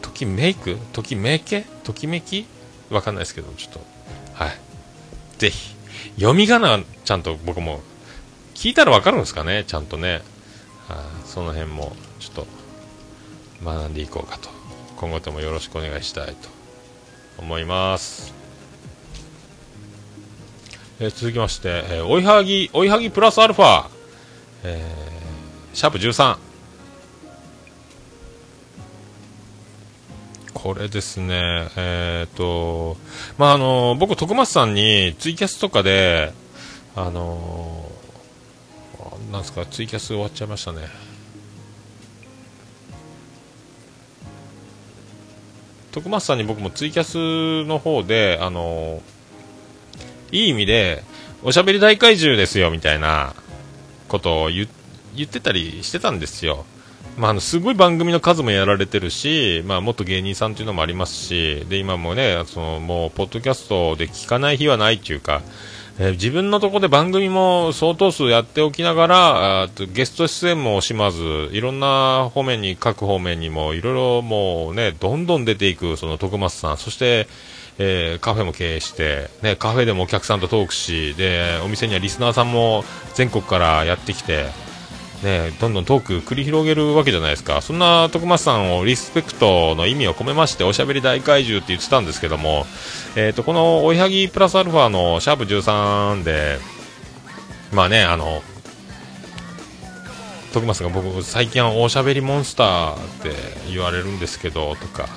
[0.00, 2.46] ときめいくときめけときめき？
[2.90, 3.80] わかんないですけどちょっと
[4.34, 4.58] はい。
[5.38, 5.74] ぜひ。
[6.16, 7.80] 読み仮名ちゃんと僕も
[8.54, 9.64] 聞いたらわかるんですかね？
[9.66, 10.22] ちゃんとね。
[10.88, 10.98] はい。
[11.26, 12.46] その辺もちょっと
[13.64, 14.50] 学んでいこうかと。
[14.96, 16.48] 今後ともよろしくお願いしたいと。
[17.38, 18.34] 思います、
[21.00, 23.86] えー続きまして、えー追いはぎ追いはぎプラスアルファ、
[24.64, 26.36] えーシャープ13
[30.62, 32.96] これですね、えっ、と、
[33.36, 36.32] まあ、あの、僕、徳松さんにツイキャスとかで、
[36.94, 37.90] あの、
[39.32, 40.82] なんですか、ツイキャス終わっちゃいましたね。
[45.92, 49.02] 徳松さんに僕もツイキャスの方で、あの、
[50.32, 51.04] いい意味で、
[51.42, 53.34] おしゃべり大怪獣ですよ、みたいな
[54.08, 54.66] ことを言
[55.22, 56.64] ってたりしてたんですよ。
[57.16, 65.42] まあ、あのすごい番組の数もやられてるし、まあ、元芸人さんというのもありますしで今もねそのもうポッドキャストで聞かない日はないっていうか、
[65.98, 76.78] えー自分のところで番組も相当数やっておきながらあゲスト出演も惜しまずいろんな方面に各方面にもいろいろもうねどんどん出ていくその徳松さん。
[76.78, 77.28] そして
[77.78, 84.46] えーカフェも経営して、ね、カフェでもお客さんとトークしでお店にはリスナーさんも全国からやってきて
[85.22, 87.60] ね、どんどんトーク繰り広げるわけじゃないですか。
[87.60, 92.66] そんな徳松さんをリスペクトの意味を込めましておしゃべり大怪獣って言ってたんですけども、
[93.14, 96.58] えー、とこのおいはぎプラスアルファのシャープ13で
[97.72, 98.42] まあねあの
[100.52, 103.30] 徳松が僕最近はおしゃべりモンスターって
[103.70, 105.08] 言われるんですけどとか、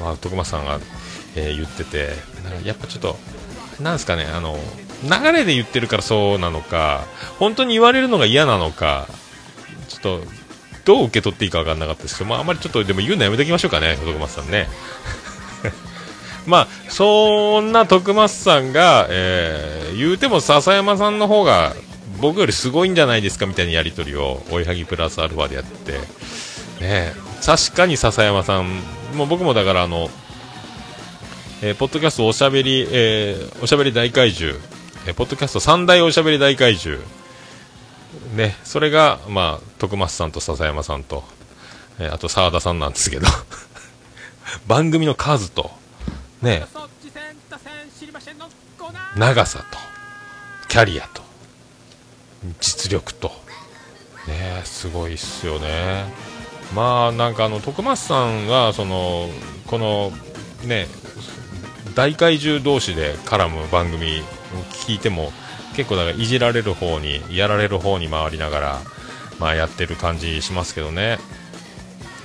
[0.00, 0.78] まあ、徳松さんが、
[1.36, 2.10] えー言ってて
[2.64, 3.16] やっぱちょっと
[3.82, 4.56] なんですかねあの
[5.02, 7.04] 流れで言ってるからそうなのか
[7.38, 9.08] 本当に言われるのが嫌なのか
[9.84, 10.20] ちょっと
[10.84, 14.68] どう受け取っていいか分かんなかったですけど、まあ、あまりちょっとでも言うのやめときましょうかね徳松さんね。
[16.46, 21.72] まあそんな徳松さんが、えー言うても笹山さんの方が
[22.20, 25.92] 僕よりすごいんじゃないですかみたいなやり取りを追いはぎプラスアルファでやって。
[26.80, 28.80] ね確かに笹山さん
[29.14, 30.10] もう僕もだからあの
[31.62, 34.58] えーポッドキャストおしゃべり、えーおしゃべり大怪獣、
[35.06, 37.00] えーポッドキャスト三大おしゃべり大怪獣、
[38.34, 41.24] ね、それが、まあ、徳松さんと笹山さんと、
[41.98, 43.26] えーあと澤田さんなんですけど、
[44.66, 45.70] 番組の数と、
[46.42, 46.66] ね、
[49.16, 49.78] 長さと、
[50.68, 51.22] キャリアと、
[52.60, 53.30] 実力と、
[54.26, 56.04] ね、すごいっすよね。
[56.74, 59.28] まあ、なんかあの、徳松さんが、その、
[59.66, 60.12] この、
[60.64, 60.88] ね、
[61.94, 64.22] 大怪獣同士で絡む番組を
[64.72, 65.32] 聞いても
[65.74, 68.80] 結構だからいじられる方にやられる方に回りながら、
[69.38, 71.18] まあ、やってる感じしますけどね、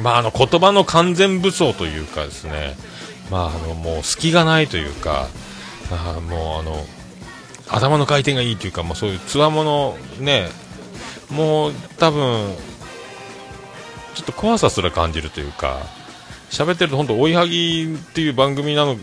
[0.01, 2.75] まあ、あの言葉の完全武装というかですね、
[3.31, 5.27] まあ、あのもう隙がないというか
[5.91, 6.85] あーもうあの
[7.67, 10.49] 頭の回転がいいというか、まあ、そういうつわものね
[11.29, 12.55] もう多分
[14.15, 15.79] ちょっと怖さすら感じるというか
[16.49, 18.95] 喋ってると本当追いはぎっていう番組なの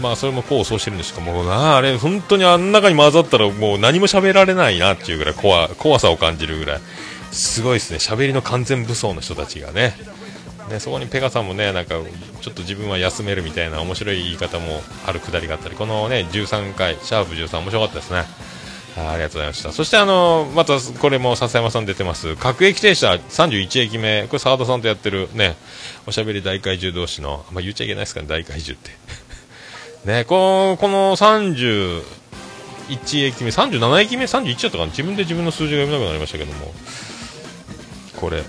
[0.00, 6.80] まあそれも功を奏してるんですけどもなあれ本当にあん中に混ざったらもう何も喋られないなっていうぐらい怖怖さを感じるぐらい。
[7.32, 7.98] すごいですね。
[7.98, 9.94] 喋りの完全武装の人たちがね。
[10.70, 11.96] ねそこにペガさんもねなんか
[12.40, 18.24] ちょっと自分は休めるみたいな面白い言い方もあるくだりがあったりこのね13回シャープ13面白かったですね。
[18.96, 19.72] あありがとうございました。
[19.72, 22.36] そしてあのまたこれも笹山さん出てます。
[22.36, 24.26] 各駅停車31駅目。
[24.26, 25.56] これ澤田さんとやってるね
[26.06, 28.90] おしゃべり大怪獣同士のあんま言っちゃいけないですかね大怪獣って。
[30.04, 32.02] ねここの31
[33.24, 34.86] 駅目37駅目31だったかな？
[34.86, 36.72] 自分で自分の数字が読めなくなりましたけども。
[38.16, 38.42] これ。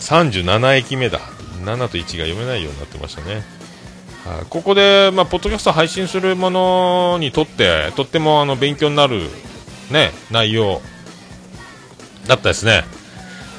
[0.00, 1.20] 37駅目だ。
[1.64, 3.42] 7と1が読めないようになってましたね。
[4.24, 4.46] はい。
[4.48, 9.28] ここで、まあ、ポッドキャスト配信するものにとってとってもあの勉強になる、
[9.90, 10.80] ね、内容
[12.26, 12.84] だったですね、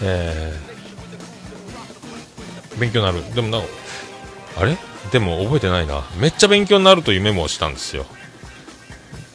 [0.04, 0.71] えー。
[2.82, 3.36] 勉強になる。
[3.36, 3.60] でもな
[4.58, 4.78] あれ？
[5.12, 6.04] でも覚えてないな。
[6.18, 8.06] めっちゃ勉強になるというメモをしたんですよ。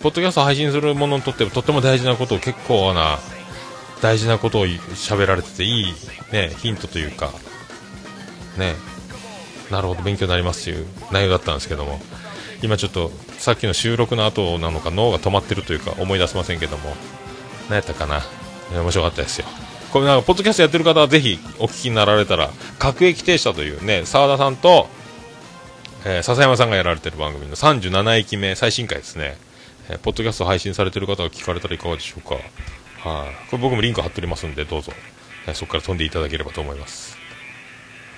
[0.03, 3.19] ポッドキャスト配信するものにとってとっても大事なことを結構な
[4.03, 5.95] 大事なことを喋られてていい、
[6.33, 7.33] ね、ヒントというか
[8.59, 8.75] ね。
[9.71, 12.01] なるほど勉強になりますという内容だったんですけども。
[12.63, 16.95] 今ちょっとさっきの収録の後なのか脳が止まってるというか思い出せませんけども。
[17.69, 18.23] 何やったかな？
[18.73, 19.47] 面白かったですよ。
[19.93, 24.89] これなんかポッドキャストやってる方はぜひお聞きになられたら各駅停車というね澤田さんと、
[26.05, 29.37] えー笹山さんがやられてる番組の37駅目最新回ですね、
[29.89, 32.35] えーポッドキャスト配信されてる方が聞かれたらいかがでしょうか。
[33.09, 34.93] はい、これ僕もリンク貼っておりますんでどうぞ、
[35.47, 37.17] えーそこから飛んでいただければと思います。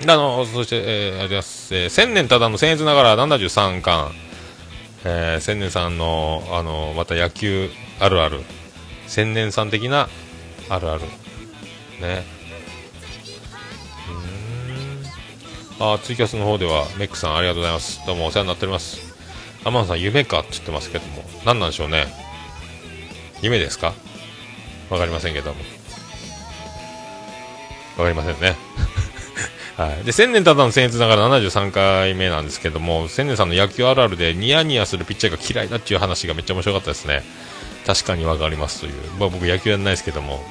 [0.03, 4.13] あのそして、えーありがとうございます、えー千年ただの僭越ながら73巻、
[5.05, 8.41] えー千年さんのあのまた野球あるある。
[9.07, 10.09] 千年さん的な
[10.69, 11.03] あるある。
[12.01, 12.25] ね。
[15.79, 15.93] うん。
[15.95, 18.01] あツイキャスの方ではメックさんありがとうございます。
[18.07, 19.01] どうもお世話になっております。
[19.65, 22.07] アマンさん夢かって言ってますけども何なんでしょうね。
[23.43, 23.93] 夢ですか？
[24.91, 25.61] わかりませんけども。
[27.99, 28.57] わかりませんね。
[29.77, 37.23] はい、で千年ただの僭越ながら73回目なんですけども千年さんの野球あるあるでニヤニヤするピッチャーが嫌いだっていう話がめっちゃ面白かったですね。
[37.87, 40.45] 確かにわかりますという、まあ、僕野球やらないですけども。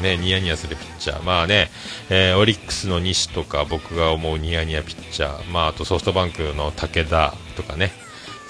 [0.00, 1.70] ね、ニヤニヤするピッチャー、まあね、
[2.08, 7.92] えーオリックスの西とか僕が思うニヤニヤピッチャー、まあ、あとソフトバンクの武田とかね、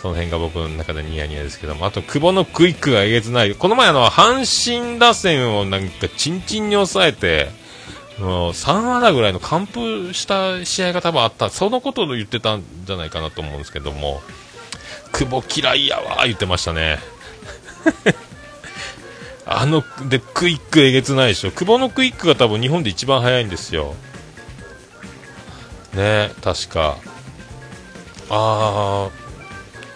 [0.01, 7.51] その辺が僕の中でニヤニヤですけども、あと久保のクイックがえげつない、この前あの阪神打線をなんかチンチンに抑えて、
[8.18, 14.22] もう3安打ぐらいの完封した試合が多分あった、そのことを言ってたんじゃないかなと思うんですけども、
[15.12, 16.98] 久保嫌いやわ言ってましたね。
[19.53, 21.51] あの、で、クイックえげつないでしょ。
[21.51, 23.96] 久保のクイックが多分日本で一番速いんですよ。
[25.92, 26.96] ね確か。
[28.30, 29.11] あ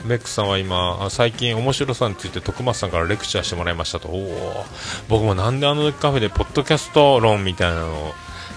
[0.02, 4.08] ー、メックさんは今、最近面白さについて徳松さんからレクチャーしてもらいましたと。
[4.08, 4.64] おお
[5.08, 8.08] 僕もなんであのカフェでポッドキャスト論みたいなのを、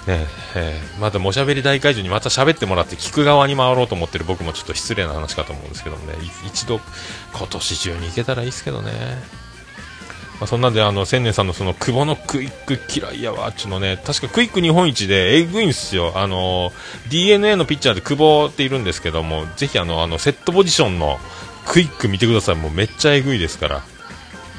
[0.08, 0.26] ね
[0.56, 6.16] えーまたおしゃべり大会場にまた喋ってもらって聞く側に回ろうと思ってる僕もちょっと失礼な話かと思うんですけどもね、
[6.48, 6.80] 一度
[7.36, 8.92] 今年中に行けたらいいですけどね。
[10.40, 14.00] まあ、そんなんであの千年さんのその久保のクイック嫌いやわっちのね。
[14.06, 16.14] 確かクイック日本一でえぐいんですよ。
[16.16, 16.72] あの
[17.10, 21.18] DNA のピッチャーで久保っているんですけどもぜひあのあのセットポジションの
[21.66, 22.56] クイック見てください。
[22.56, 23.84] もうめっちゃえぐいですから。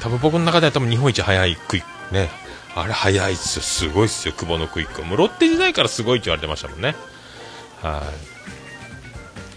[0.01, 2.29] 多分僕の中では多分日本一速いクイックね。
[2.75, 3.61] あれ速いっすよ。
[3.61, 5.01] すごいっすよ久保のクイック。
[5.03, 6.95] もうロッテ時代からすごいって言われてましたもんね。
[7.81, 8.03] は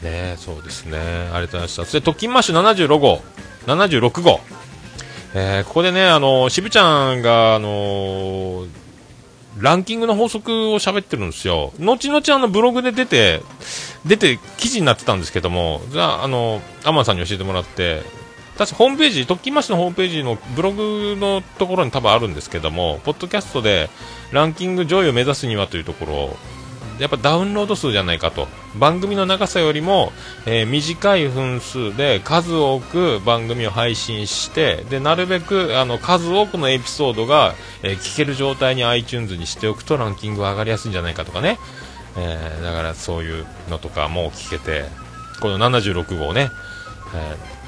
[0.02, 0.04] い。
[0.04, 0.98] ねそうですね。
[0.98, 1.84] ありがとうございました。
[1.84, 3.22] そして特勤マッシュ76号。
[3.66, 4.40] 76号。
[5.34, 8.66] えーここでね、あの渋ちゃんが、あの
[9.58, 11.72] ランキングの法則を喋ってるんですよ。
[11.78, 13.42] 後々あのブログで出て、
[14.04, 18.02] 出て記事になってたんですけども、じゃあ、あの、アマンさんに教えてもらって、
[18.58, 23.88] 確かホームページ、特勤マッシュのホームページのブログのところに多分あるんですけども、ポッドキャストで
[24.30, 26.36] ランキング上位を目指すにはというところ、
[27.02, 28.46] やっぱダウンロード数じゃないかと。
[28.76, 30.12] 番組の長さよりも、
[30.46, 41.58] えー短い分数で数多く番組を配信してでなるべくあの数多くのエピソードが、えー聞ける状態に iTunes にしておくとランキングが上がりやすいんじゃないかとかね、
[42.16, 44.84] えーだからそういうのとかも聞けて
[45.40, 46.50] この76号ね、
[47.14, 47.62] えー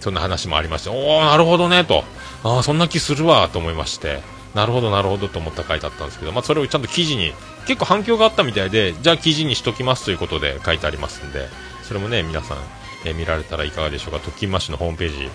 [0.00, 2.02] そんな話もありましておおなるほどねと。
[2.42, 4.20] あそんな気するわと思いまして。
[4.54, 7.32] なるほどなるほどと思った回だったんですけど、まあ、それをちゃんと記事に
[7.66, 11.48] 結構反響があったみたいでじゃあ記事にしときますということで書いてありますんで
[11.82, 12.58] それもね皆さん、
[13.04, 14.18] え見られたらいかがでしょうか。
[14.20, 15.30] 特勤マッシュのホームページ。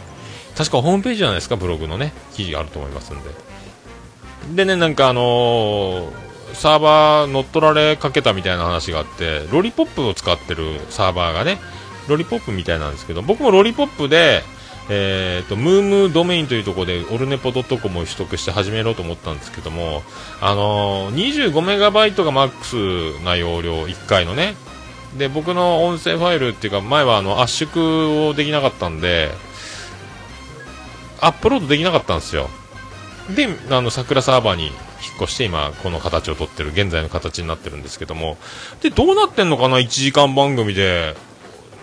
[0.55, 3.29] 確かホームページじゃないですかブログのね記事があると思いますんで。
[4.55, 11.59] でねなんかあのーサーバー乗っ取られかけたみたいな話があってロリポップを使ってるサーバーがね
[12.07, 14.41] ロリポップみたいなんですけど僕もロリポップで
[14.89, 20.01] えー、とムームードメインというところでオルネポドットコムを取得して始めようと思ったんですけども、
[20.39, 24.55] あのー、25メガバイトがマックスな容量1回のね。
[25.17, 29.31] で僕の音声ファイルっていうか前はあの圧縮をできなかったんで
[31.21, 32.49] アップロードできなかったんですよ。
[33.35, 34.73] であの桜サーバーに引っ
[35.23, 38.37] 越して今この形をとってる現在の形になってるんですけども。
[38.81, 41.15] でどうなってんのかな1時間番組で。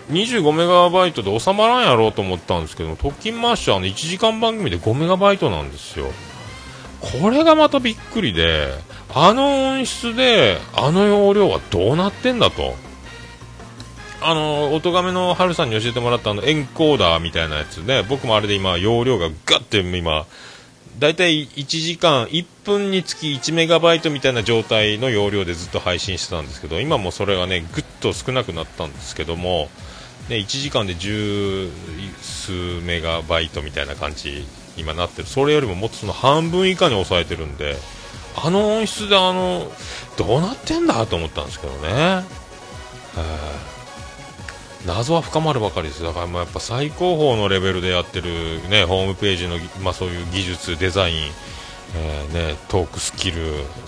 [0.09, 6.11] 25メガバイトで収まらんやろうと思ったんですけど特勤マッシュあの1時間番組で5メガバイトなんですよ。
[7.21, 8.73] これがまたびっくりで
[9.13, 12.75] あの音質であの容量はどうなってんだと。
[14.21, 20.25] あの音亀のハルさんに教えてもらったあのエンコーダーみたいなやつで僕もあれで今容量がガッて今
[20.97, 29.69] だいたい1時間1分につき1メガバイトみたいな状態の容量でずっと配信してたんですけど今もそれがねぐっと少なくなったんですけども、
[30.29, 31.69] ね、1時間で十
[32.21, 32.51] 数
[32.81, 34.47] メガバイトみたいな感じ
[34.77, 35.27] 今なってる。
[35.27, 37.77] それよりももっとその半分以下に抑えてるんで
[38.35, 39.71] あの音質であの
[40.17, 42.23] どうなってんだと思ったんですけどね。
[44.85, 46.03] 謎は深まるばかりです。
[46.03, 51.17] だからもうやっぱ最高峰のレベルでやってる、ね、ホームページの、まあ、そういう技術デザイン、
[51.95, 53.41] えーね、トークスキル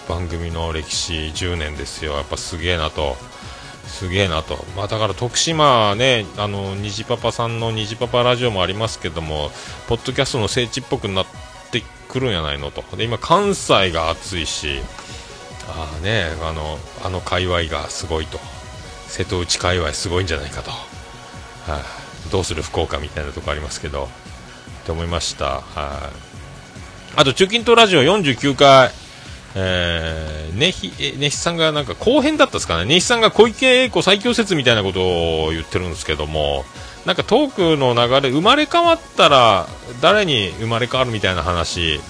[0.09, 2.13] 番組の歴史10年ですよ。
[2.13, 3.15] やっぱすげえなと。
[3.87, 9.49] すげえなと、まあ、だから徳島ねあの虹パパさんの虹パパラジオもありますけども
[9.87, 11.25] ポッドキャストの聖地っぽくなっ
[11.71, 12.83] てくるんやないのと。
[12.95, 14.81] で今関西が熱いし
[15.67, 18.39] あーねあのあの界隈がすごいと。
[19.07, 20.77] 瀬戸内界隈すごいんじゃないかと、は
[22.27, 22.29] い。
[22.29, 24.09] どうする福岡みたいなとこありますけど
[24.83, 26.11] って思いました、は
[27.15, 27.19] い。
[27.19, 28.91] あと中近東ラジオ49回
[29.59, 32.85] えー、ねひねひさんがなんか後編だったですかね。
[32.85, 36.63] ねひさんが小池栄子最強説みたいなことを言ってるんですけども。
[37.05, 39.65] なんかトークの流れ生まれ変わったら
[40.01, 42.01] 誰に生まれ変わるみたいな話。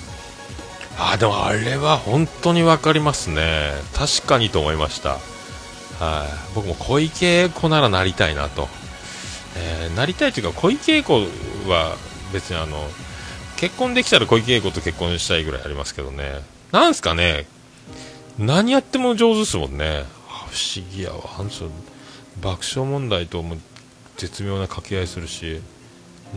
[0.97, 3.73] あでもあれは本当に分かりますね。
[3.93, 5.19] 確かにと思いました。
[6.03, 8.67] はい、僕も小池栄子ならなりたいなと、
[9.55, 11.13] えーなりたいというか小池栄子
[11.67, 11.95] は
[12.33, 12.77] 別にあの
[13.55, 16.41] 結婚できたら小池栄子と結婚したいぐらいありますけどね。
[16.71, 17.47] なんすかね。
[18.37, 20.05] 何やっても上手ですもんね。
[20.27, 21.17] 不思議やわ。
[21.39, 21.49] の
[22.41, 23.57] 爆笑問題とも
[24.17, 25.61] 絶妙な掛け合いするし。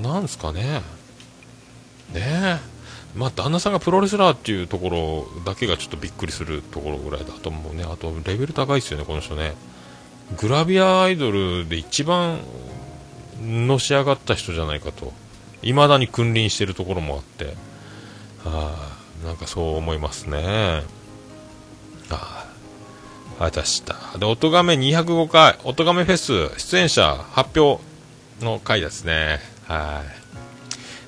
[0.01, 0.83] なんすかね。
[2.13, 2.59] ねえ。
[3.15, 9.55] まあ、旦那さんがプロレスラーっていうところだけがちょっとびっくりするところぐらいだと思うね、あとレベル高いですよね、この人ね、
[10.39, 12.39] グラビアアイドルで一番
[13.43, 15.13] のし上がった人じゃないかと、
[15.63, 17.55] いまだに君臨してるところもあって、
[18.45, 20.83] あなんかそう思いますね。
[22.11, 23.97] あーあたした。
[24.19, 27.83] で、音亀205回、音亀フェス出演者発表
[28.45, 29.41] の回ですね。
[29.67, 30.03] は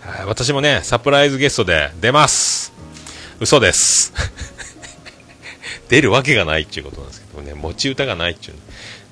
[0.07, 0.09] い。
[0.09, 2.73] はい私もね、サプライズゲストで出ます。
[3.39, 4.15] 嘘です。
[5.91, 8.57] 出るわけがないっていうことなんですけどね、持ち歌がないっていう。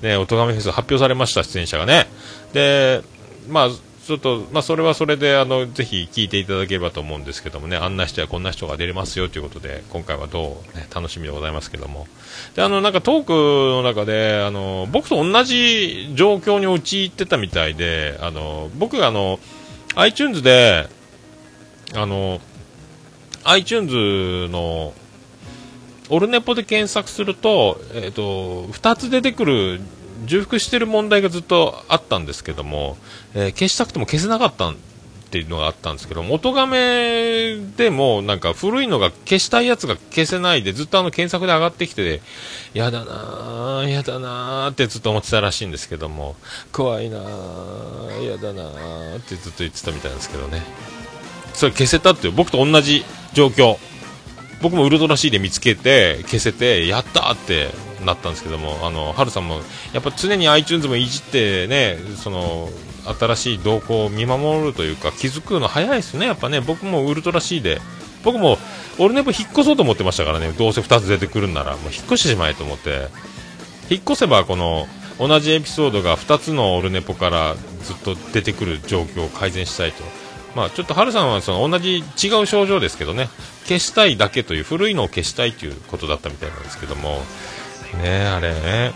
[0.03, 2.07] ね、音亀フェス発表されました、出演者がね。
[2.53, 3.01] で、
[3.47, 3.69] まあ、
[4.05, 12.07] ちょっと、まあ、それはそれで、あの、ぜひ聞いていただければと思うんですけどもね、あんな人やこんな人が出れますよということで、今回はどう、ね、楽しみでございますけども。
[12.55, 19.39] で、あの、なんかトークの中で、あの、僕と同じ状況に陥ってたみたいで、あの、僕があの、
[19.95, 20.89] iTunes で、
[21.93, 22.39] あの、
[23.43, 24.93] iTunes の、
[26.09, 29.81] オルネポで検索すると、えっ、と、2つ出てくる、
[30.23, 32.97] 重複してる問題がずっとあったんですけども、
[33.33, 34.75] えー消したくても消せなかったっ
[35.31, 42.21] ていうのがあったんですけども、音亀でもなんか古いのが消したいやつが消せないで、ずっとあの検索で上がってきて、
[42.73, 46.35] やだなぁ、やだなぁってずっと思ってたらしいんですけども、
[46.73, 50.63] 怖いなぁ、やだなぁってずっと言ってたみたいなんですけどね。
[51.53, 53.77] それ消せたっていう、僕と同じ状況。
[54.61, 57.69] 僕もウルトラ C で見つけて消せてやったって
[58.05, 59.61] なったんですけどもあのハルさんも
[59.93, 62.69] やっぱ常に iTunes もいじってねその
[63.19, 66.25] 新しい動向を見守るというか気づくの早いですね。
[66.25, 67.81] やっぱね僕もウルトラ C で
[68.23, 68.57] 僕も
[68.99, 70.51] オルネポ引っ越そうと思ってましたからね。
[70.51, 73.07] どうせ2つ出てくるんならもう引っ越してしまえと思って。
[73.89, 74.87] 引っ越せばこの
[75.19, 80.03] 同じエピソードが2つのオルネポからずっと出てくる状況を改善したいと。
[80.55, 83.29] まあ、ちょっとハルさんはその同じ違う症状ですけどね。
[83.65, 87.21] 消したいだけという古いのを消したいということだったみたいなんですけども。
[87.97, 88.53] ねあれ。
[88.53, 88.93] ね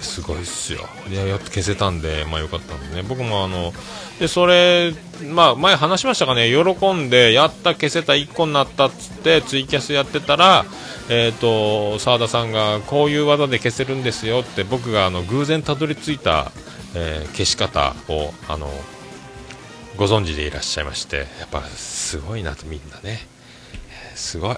[0.00, 0.80] すごいっすよ。
[1.08, 3.02] いややっと消せたんでまあよかったんでね。
[3.02, 3.72] 僕もあの
[4.18, 4.92] でそれ
[5.30, 6.50] まあ前話しましたかね。
[6.50, 10.64] 喜んでやった消せた1個になったっつってツイキャスやってたら
[11.08, 16.52] えっ、と澤田さんがこういう技で消せるんですよって僕があの偶然たどり着いた、
[16.94, 18.70] えー消し方をあの
[19.96, 23.26] ご存知でいらっしゃいましてやっぱすごいなとみんなね。
[24.14, 24.56] すごい。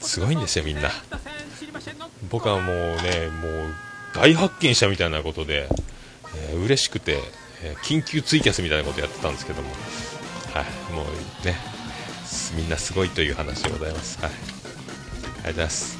[0.00, 0.90] すごいんですよみんな。
[2.30, 3.74] 僕はもうねもう
[4.14, 5.68] 大発見したみたいなことで、
[6.36, 7.18] えー嬉しくて、
[7.62, 9.70] えー緊急ツイキャスみたいなことやってたんですけども。
[10.54, 11.02] はいも
[11.42, 11.56] うね
[12.56, 14.18] みんなすごいという話でございます。
[14.20, 14.30] はい。
[14.30, 15.97] ありがとうございます。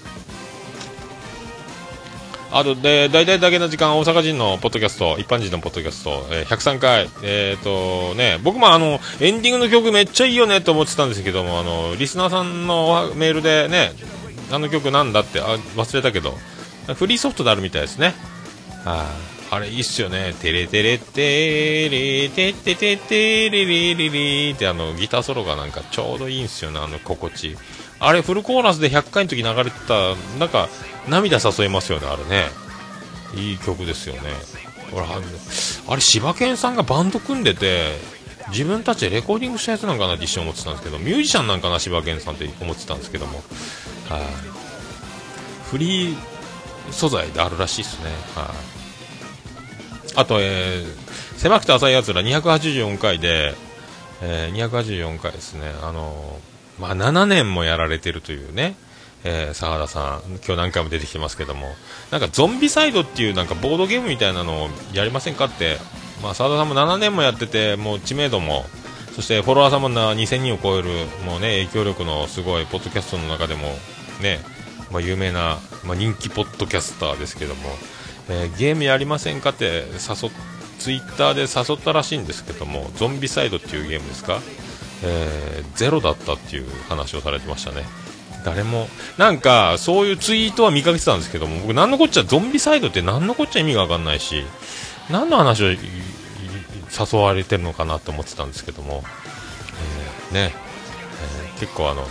[2.50, 7.10] あとで大体だけの時間大阪人のポッドキャスト一般人のポッドキャスト、えー103回。
[7.22, 13.92] えっ、とね僕もあのエンディングの曲めっちゃいいよねと思ってたんですけどもあのリスナーさんのメールでね
[14.50, 16.34] あの曲なんだってあ忘れたけど
[16.94, 18.14] フリーソフトであるみたいですね。
[18.84, 27.56] はいあれいいっすよね「テレテレテレテテテテレレレレ」ってあのギターソロがなんかちょうどいいんすよねあの心地。
[28.00, 30.68] あれフルコーラスで100回の時流れてたなんか
[31.08, 32.46] 涙誘いますよねあれね。
[33.34, 34.20] いい曲ですよね。
[34.90, 35.22] ほらあの
[35.88, 37.92] あれ柴犬さんがバンド組んでて
[38.48, 43.38] 自分たちでレコーディングしたやつなんかなって一瞬思ってたんですけどミュージシャンなんかな柴犬さんって思ってたんですけども。
[44.08, 44.22] はい。
[45.70, 46.16] フリー
[46.90, 48.10] 素材であるらしいですね。
[48.34, 48.46] はい。
[50.16, 53.54] あと、えー、狭くて浅いやつら284回で、
[54.22, 58.76] えー、284回ですね、あのーまあ、7年もやられてるというね、
[59.24, 61.74] えー、澤田さん、今日何回も出てきてますけども、
[62.10, 65.78] なんかゾンビサイドっていうなんかボードゲームみたいなのをやりませんかって、
[66.22, 68.64] まあ、澤田さんも7年もやってて、もう知名度も、
[69.14, 70.88] そしてフォロワーさんも2000人を超える、
[71.24, 73.76] もうね、影響力のすごい、ポッドキャストの中でも、
[74.20, 74.40] ね、
[74.90, 77.70] まあ、有名な、まあ、人気ポッドキャスターですけども、
[78.28, 80.32] えーゲームやりませんかって誘っ
[80.78, 84.40] ツイッターで誘ったらしいんですけどもゾンビサイドっていうゲームですか、
[85.02, 87.84] えーゼロだったっていう話をされてましたね。
[88.44, 94.44] 誰もなんかそういうツイートは見かけてたんですけども僕何のこっちゃゾンビサイドって何のこっちゃ意味が分かんないし
[95.10, 99.02] 何の話を誘われてるのかなと思ってたんですけども、
[100.30, 100.54] えーね、
[101.52, 102.06] えー結構あの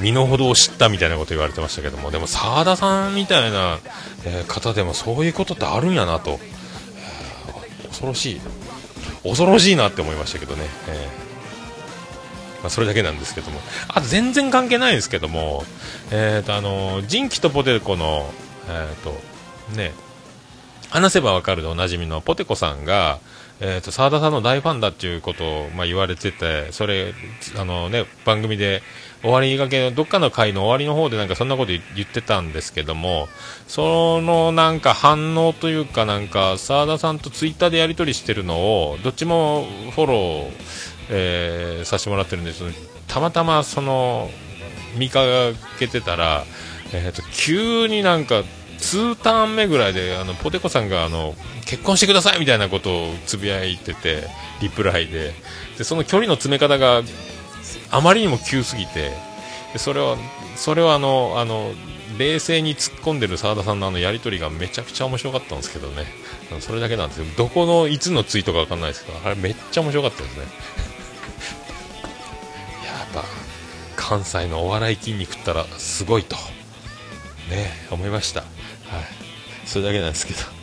[0.00, 3.78] 身の程を知ったみたいなこと言われてましたけどもでも澤田さんみたいな、
[4.24, 6.38] えー方でもそういうことってあるんやなと、
[7.84, 8.40] え恐ろしい。
[9.22, 13.60] 恐ろしいなって思いましたけどね、えーまあ、それだけなんですけども。
[13.88, 15.64] あと全然関係ないですけども、
[16.10, 18.32] えーとあの人気とポテコの、
[18.68, 19.20] えーと
[19.76, 19.92] ね、
[20.90, 23.18] 話せばわかるでおなじみのポテコさんが、
[23.60, 27.14] えー、と澤田さんの大ファンだっていうことを、まあ、言われててそれ
[27.56, 28.82] あの、ね、番組で
[29.22, 33.28] 終わりがけどっかの回の終わりの方でなんかそんなこと言ってたんですけども
[33.68, 40.50] そのなんか反応というかなんか澤田さんとツイッターでやり取りしてるのをどっちもフォロー、
[41.10, 42.64] えーさせてもらってるんです。
[43.08, 44.30] たまたまその
[44.96, 45.20] 見か
[45.78, 46.44] けてたら、
[46.92, 48.42] えー、と急になんか
[48.78, 51.34] 2ターン目ぐらいであのポテコさんがあの
[51.66, 54.24] 結婚してくださいみたいなことをつぶやいてて
[54.60, 55.34] リプライで。
[55.78, 57.02] でその距離の詰め方が
[57.90, 59.12] あまりにも急すぎて
[59.76, 60.16] それは
[60.56, 61.72] それはあのあの
[62.18, 66.04] 冷静に突っ込んでる澤田さんのあのやり取りがめちゃくちゃ面白かったんですけどね。
[66.60, 67.24] それだけなんですよ。
[67.38, 70.42] どこのいつのツイートかわかんないですけどあれめっちゃ面白かったですね。
[72.84, 73.24] やっぱ
[73.96, 76.36] 関西のお笑い筋肉ったらすごいと。
[77.50, 78.40] ね思いました。
[78.40, 78.48] はい。
[79.64, 80.61] それだけなんですけど。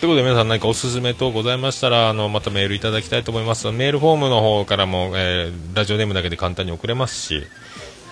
[0.00, 3.70] ということで皆さん何かおすすめ等ございましたらあのまたメールいただきたいと思います。
[3.72, 7.42] メールフォームの方からも、えーラジオネームだけで簡単に送れますし、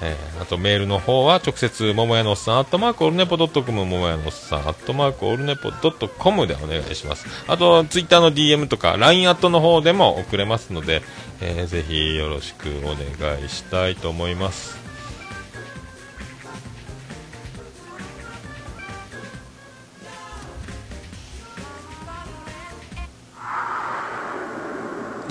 [0.02, 7.26] えーあとメールの方は直接桃屋のおっさんアットマークオルネポドットコム桃屋のおっさんアットマークオルネポドットコムでお願いします。
[7.46, 11.02] あとツイッターの DM とか LINE アットの方でも送れますので、
[11.42, 14.83] えーぜひよろしくお願いしたいと思います。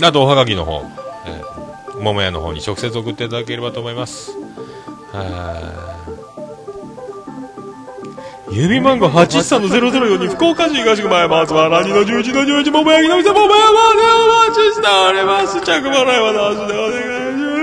[0.04, 0.84] あとおはがきの方、
[1.26, 4.32] えー、桃屋の方に直接送っていただければと思います。
[5.12, 5.94] はー
[8.54, 13.56] 郵便番号813-004に福岡市東区前松原2の11の11桃焼きの店桃屋ま
[13.96, 15.60] でお待ちしております。
[15.62, 17.60] 着払いはなしでお願いしま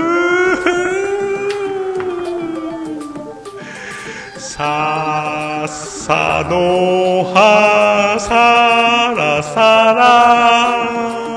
[4.37, 4.55] す。
[4.55, 11.30] さーさのはさらさら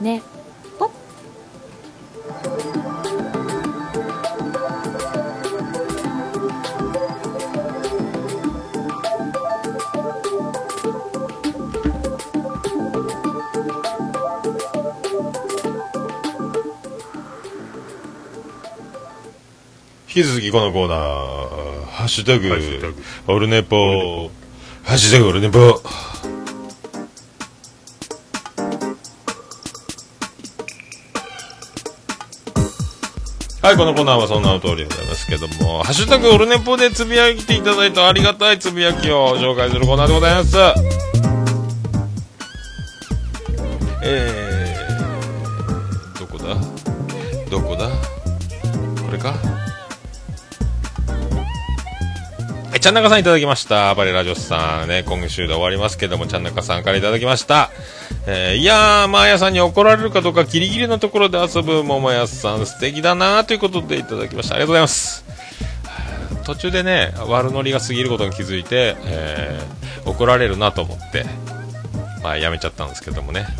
[0.00, 0.22] ね。
[0.78, 0.90] ぽ
[20.08, 22.48] 引き続きこのコーナー、ハッシュタグ、
[23.28, 24.30] オルネポ、
[24.82, 25.80] ハッシュタグオルネポ。
[33.70, 40.56] はい、このコーナーはそんな通りでございますけども、ハッシュタグオルネポでつぶやいていただいたありがたいつぶやきを紹介するコーナーでございます。
[44.02, 46.56] えー、どこだ？
[47.48, 47.88] どこだ？
[49.06, 49.34] これか？
[52.70, 53.94] はい、ちゃんなかさんいただきました。
[53.94, 57.70] バレラジオスさんね、今週で終わりますけども、ちゃんなかさんからいただきました。
[58.26, 64.56] えーいやー、マーヤさんに怒られるかどうかギリギリのところで遊ぶ桃屋さん素敵だなーということでいただきました。
[64.56, 65.24] ありがとうございます。
[66.44, 71.24] 途中でね、悪ノリが過ぎることに気づいて、えー怒られるなと思って、
[72.22, 73.42] まあやめちゃったんですけどもね。
[73.42, 73.50] はい。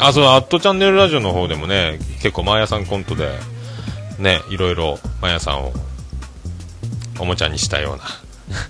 [0.00, 3.30] あ、そう、アットチャンネルラジオの方でもね、結構マーヤさんコントで、
[4.18, 5.72] ね、いろいろマーヤさんを
[7.18, 8.04] おもちゃにしたような、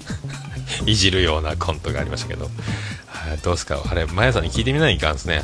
[0.87, 2.51] いじるようなコントがありましたけど、
[3.43, 3.83] どうすか？
[3.91, 5.43] あれ、マヤさんに聞いてみないかんですね。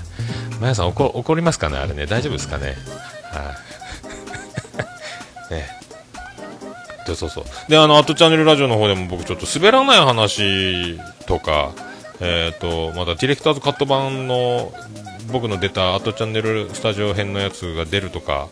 [0.60, 1.78] マヤさん怒怒りますかね？
[1.78, 2.76] あれね、大丈夫ですかね？
[3.32, 3.54] は
[5.50, 5.54] い。
[5.54, 5.66] ね
[7.06, 7.44] で、そうそう。
[7.68, 11.72] で、あの、アットチャンネルラジオの方でも僕ちょっと滑らない話とか、
[12.20, 14.72] えっ、と、またディレクターズカット版の
[15.32, 18.48] 僕の出たアットチャンネルスタジオ編のやつが出るとか、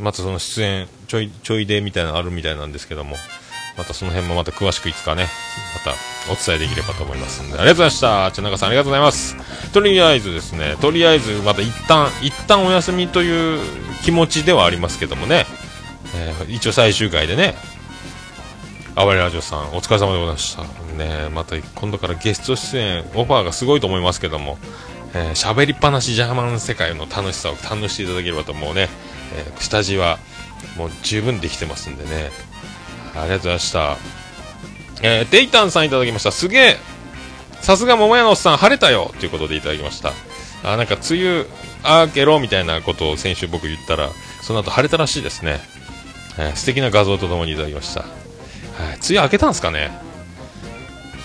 [0.00, 3.16] またその出演ちょいちょいでみたいなのあるみたいなんですけども
[3.78, 5.28] またその辺もまた詳しくいつかね
[5.86, 5.96] また
[6.30, 7.54] お伝えできればと思いますんで。
[7.54, 8.30] ありがとうございました。
[8.32, 9.36] 千中さんありがとうございます。
[9.72, 13.60] とりあえずですねとりあえずまた一旦一旦お休みという
[14.04, 15.46] 気持ちではありますけどもね、
[16.16, 17.54] えー一応最終回でね
[18.96, 20.64] 暴れラジオさんお疲れ様でございました。
[20.94, 24.58] ねまた今度からゲスト出演オファーがすごいと思いますけども
[25.14, 28.88] えー喋りっぱなしジャーマン世界の楽しさを堪能していただければともうね、
[29.36, 30.18] えー下地は
[30.76, 32.30] もう十分できてますんでね。
[33.14, 33.96] ありがとうございました。
[35.02, 36.32] えーデイタンさんいただきました。
[36.32, 36.76] すげえ。
[37.60, 39.12] さすが桃屋のおっさん晴れたよ。
[39.18, 40.12] ということでいただきました。
[40.64, 41.46] あなんか梅雨
[42.06, 44.10] 明けろみたいなことを先週僕言ったら
[44.42, 45.60] その後晴れたらしいですね、
[46.38, 48.10] えー素敵な画像とともにいただきました、はい、
[49.08, 49.90] 梅雨明けたんですかね？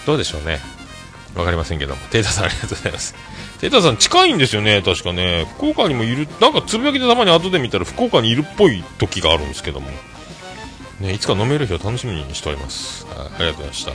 [0.05, 0.59] どうでしょうね。
[1.35, 2.01] わかりませんけども。
[2.11, 3.15] テイタさんありがとうございます。
[3.59, 4.83] テイタさん近いんですよね。
[4.83, 5.47] 確かね。
[5.57, 6.27] 福岡にもいる。
[6.39, 9.89] なんかつぶやきでたまに後で見たら福岡にいるっぽい時があるんですけども。
[11.03, 13.05] ねいつか飲める日を楽しみにしております。
[13.05, 13.91] はいありがとうございました。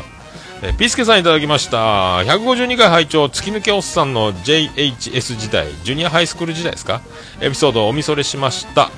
[0.61, 2.19] えピースケさんいただきました。
[2.19, 7.01] 152回拝聴突き抜けおっさんの JHS 時代ジュニアハイスクール時代ですか？
[7.41, 8.91] エピソードをおみそれしました。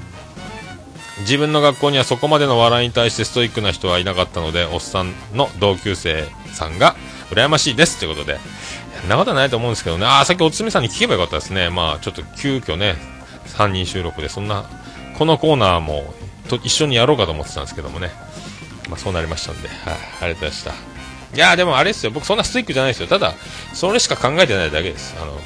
[1.21, 6.97] 自分の学校にはそこまでの笑いに対してストイックな人はいなかったのでおっさんの同級生さんが
[7.31, 7.99] 羨ましいです。
[7.99, 8.39] ということで
[9.03, 10.07] そんなことはないと思うんですけどね。
[10.07, 11.69] あさっきおつみさんに聞けばよかったですね。
[11.69, 12.97] まあちょっと急遽ね
[13.49, 14.65] 3人収録でそんな
[15.19, 16.15] このコーナーも
[16.51, 18.11] と一緒にやろうかと思ってたんですけどもね。
[18.89, 20.73] まあそうなりましたんで、はい、ありがとうございました。
[21.33, 22.11] いやーでもあれですよ。
[22.11, 23.09] 僕そんなストイックじゃないですよ。
[23.09, 23.35] ただ
[23.73, 25.15] それしか考えてないだけです。
[25.21, 25.41] あの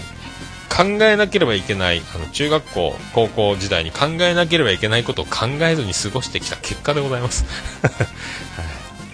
[0.74, 7.44] 考えなければいけないあの中学校高校時代に考えなければいけないことを考えずに過ごしてきた結果でございます、
[7.86, 7.90] は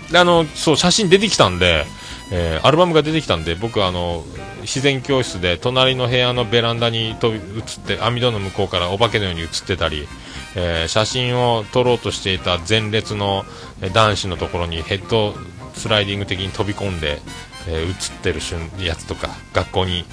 [0.09, 1.87] い、であのそう写真出てきたんで、
[2.31, 4.25] えーアルバムが出てきたんで僕あの
[4.63, 10.07] 自然教室で隣の部屋のベランダに飛び移って網戸の向こうからお化けのように映ってたり、
[10.57, 13.45] えー写真を撮ろうとしていた前列の
[13.93, 15.35] 男子のところにヘッド
[15.75, 17.21] スライディング的に飛び込んで、
[17.69, 18.41] えー映ってる
[18.85, 20.05] やつとか学校に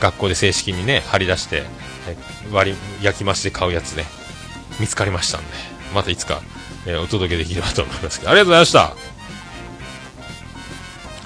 [0.00, 1.64] 学校で正式にね張り出して、
[2.08, 4.04] えー割り焼き増しで買うやつね
[4.80, 5.46] 見つかりましたんで
[5.94, 6.40] またいつか、
[6.86, 8.30] えーお届けできればと思いますけど。
[8.30, 9.13] ありがとうございました。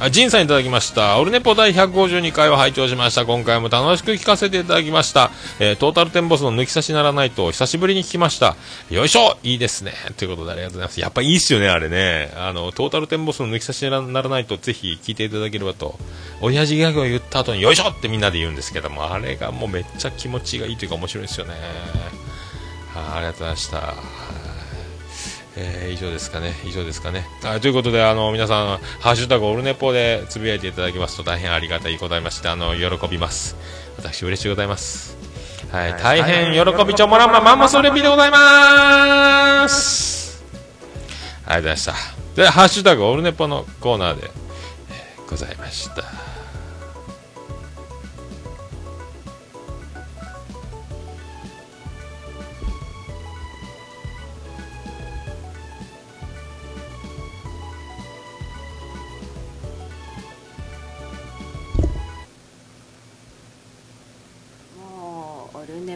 [0.01, 1.19] あジンさんいただきました。
[1.19, 3.27] オルネポ第152回を拝聴しました。
[3.27, 5.33] 今回も楽しく聞かせていただきました。
[5.59, 8.55] えートータルテンボスの抜き差しならないと久しぶりに聞きました。
[8.91, 9.93] よいしょいいですね。
[10.17, 11.01] ということでありがとうございます。
[11.01, 12.33] やっぱいいっすよね、あれね。
[12.37, 15.99] あの、トータルテンボスの抜き差しならないとぜひ聞いていただければと。
[16.43, 21.55] 親父ギャグを言った後によいしょってみんなで言うんですけども、あれがもうめっちゃ気持ちがいいというか面白いですよね。
[22.95, 24.48] あありがとうございました。
[25.61, 27.27] えー以上ですかね、以上ですかね。
[27.43, 28.67] あということで、あの皆さん、
[29.01, 33.57] ハッシュタグオルネポでつぶやいていただきますと大変ありがたいございまして、あの喜びます。
[33.99, 35.17] 私、嬉しいございます。
[35.73, 40.45] はい、大変喜びちょもらんま、まんまそれびでございます。
[41.45, 41.95] ありがとうございました。
[42.37, 44.31] で、ハッシュタグオルネポのコーナーで、
[44.91, 46.28] えーございました。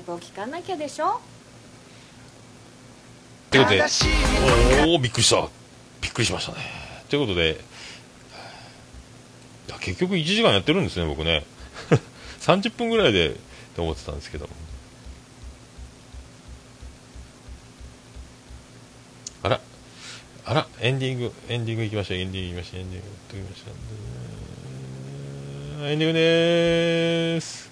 [0.02, 1.20] ルネポ聞かなきゃでしょ？
[3.50, 3.84] ということで。
[4.90, 5.48] おおびっくりした。
[6.00, 6.58] びっくりしましたね。
[7.08, 7.60] ということで
[9.80, 11.44] 結局1時間やってるんですね僕ね。
[12.40, 13.32] 30分ぐらいでっ
[13.74, 14.48] て思ってたんですけど
[19.42, 19.60] あら。
[20.44, 21.32] あらエンディング。
[21.48, 23.70] エンディングいきましょうエンディングいきましょうエンディングいきましょ
[25.84, 27.71] うエンディングでーす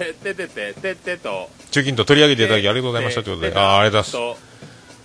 [0.00, 4.40] てててててててと中金と取り上げていただきありがとうございましたということであーありがとうございます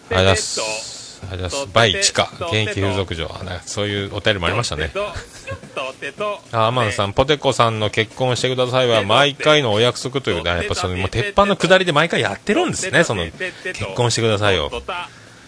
[0.07, 0.95] ありがとうございます
[1.31, 3.29] ありがとうございますバイ地下現役風俗嬢
[3.65, 4.91] そういうお便りもありましたね
[6.51, 13.53] あアマンさん、ポテコさんの結婚してくださいは毎回のお約束ということで、やっぱそのもう鉄板の下りで毎回やってるんですね、その結
[13.95, 14.71] 婚してくださいを。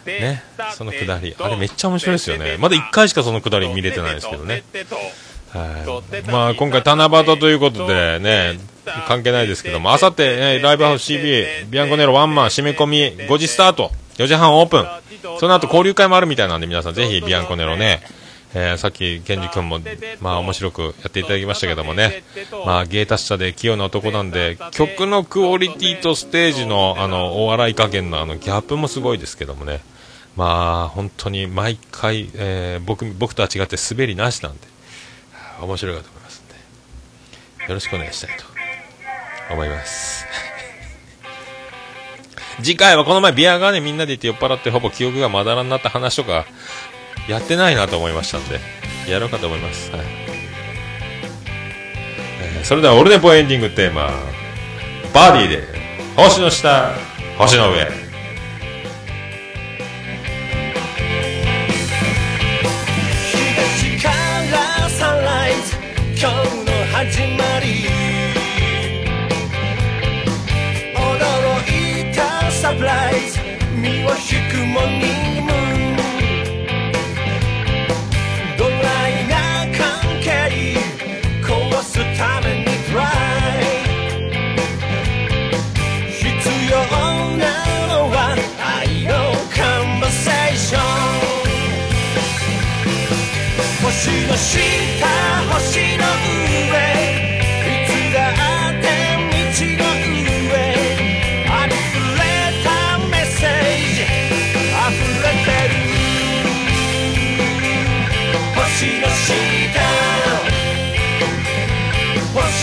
[0.06, 0.42] ね、
[0.74, 1.36] その下り。
[1.38, 2.58] あれめっちゃ面白いですよね。
[2.58, 4.64] まだ1回しかその下り見れてないですけどね。
[5.54, 6.32] はい。
[6.32, 8.60] まあ今回七夕ということでね、
[9.08, 14.86] 関係ないですけども、あさって、ライブハウス CB、ビアンコネロワンマン締め込み5時スタート、4時半オープン。
[15.40, 18.02] その後交流会もあるみたいなんで皆さんぜひビアンコネロね、
[18.54, 19.80] えさっき、ケンジ君も、
[20.22, 22.24] まあ面白くやっていただきましたけどもね、
[22.66, 29.82] まあ芸達者で器用な男なんで、曲のクオリティとステージのあの、お笑い加減のあの、ギャップもすごいですけどもね、
[30.36, 34.60] まあ本当に毎回、え僕、僕とは違って滑りなしなんで、
[35.62, 36.54] 面白いかと思いますんで、
[37.68, 38.46] よろしくお願いしたいと
[39.54, 40.26] 思います。
[42.62, 46.46] 次回はこの前ビアガーでみんなで行って酔っ払ってほぼ記憶がまだらになった話とか
[47.28, 48.60] やってないなと思いましたんで
[49.08, 50.02] やろうかと思います、はい。
[52.42, 54.12] えーそれではオルネポエンディングテーマ
[55.14, 55.64] バーディーで
[56.16, 56.94] 星の下
[57.38, 58.07] 星の上。
[66.98, 67.86] 始まり
[70.96, 70.98] 驚
[71.62, 72.12] い。
[72.12, 73.38] たサプライズ
[73.76, 75.54] 身を引くモーニングムー
[75.94, 75.98] ン
[78.58, 78.74] ドラ
[79.10, 79.38] イな
[79.78, 79.80] 関
[80.24, 80.26] 係
[81.44, 81.48] 壊
[81.84, 83.64] すためにトライ
[86.10, 86.24] 必
[86.72, 86.74] 要
[87.38, 87.46] な
[87.88, 88.18] のは
[88.82, 89.14] 愛の
[89.56, 90.82] カンバセーション
[93.86, 93.88] 星
[94.28, 94.58] の下
[95.54, 95.97] 星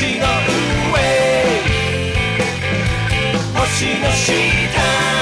[0.04, 1.00] 星の上。
[3.54, 5.13] 星の下。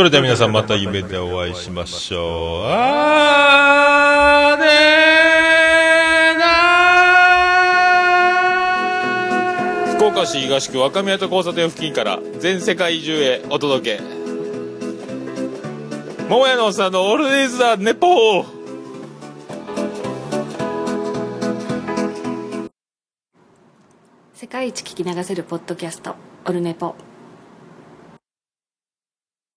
[0.00, 2.64] それでは皆さんまた夢でお会いしましょう。
[2.68, 6.38] あーねー
[9.84, 14.02] な福岡市東区若宮と交差点付近から全世界中へお届け。
[16.30, 18.46] 桃屋のおっさんのオールディーズ・ザ・ネポー
[24.32, 26.14] 世界一聞き流せるポッドキャスト
[26.46, 26.94] オルネポ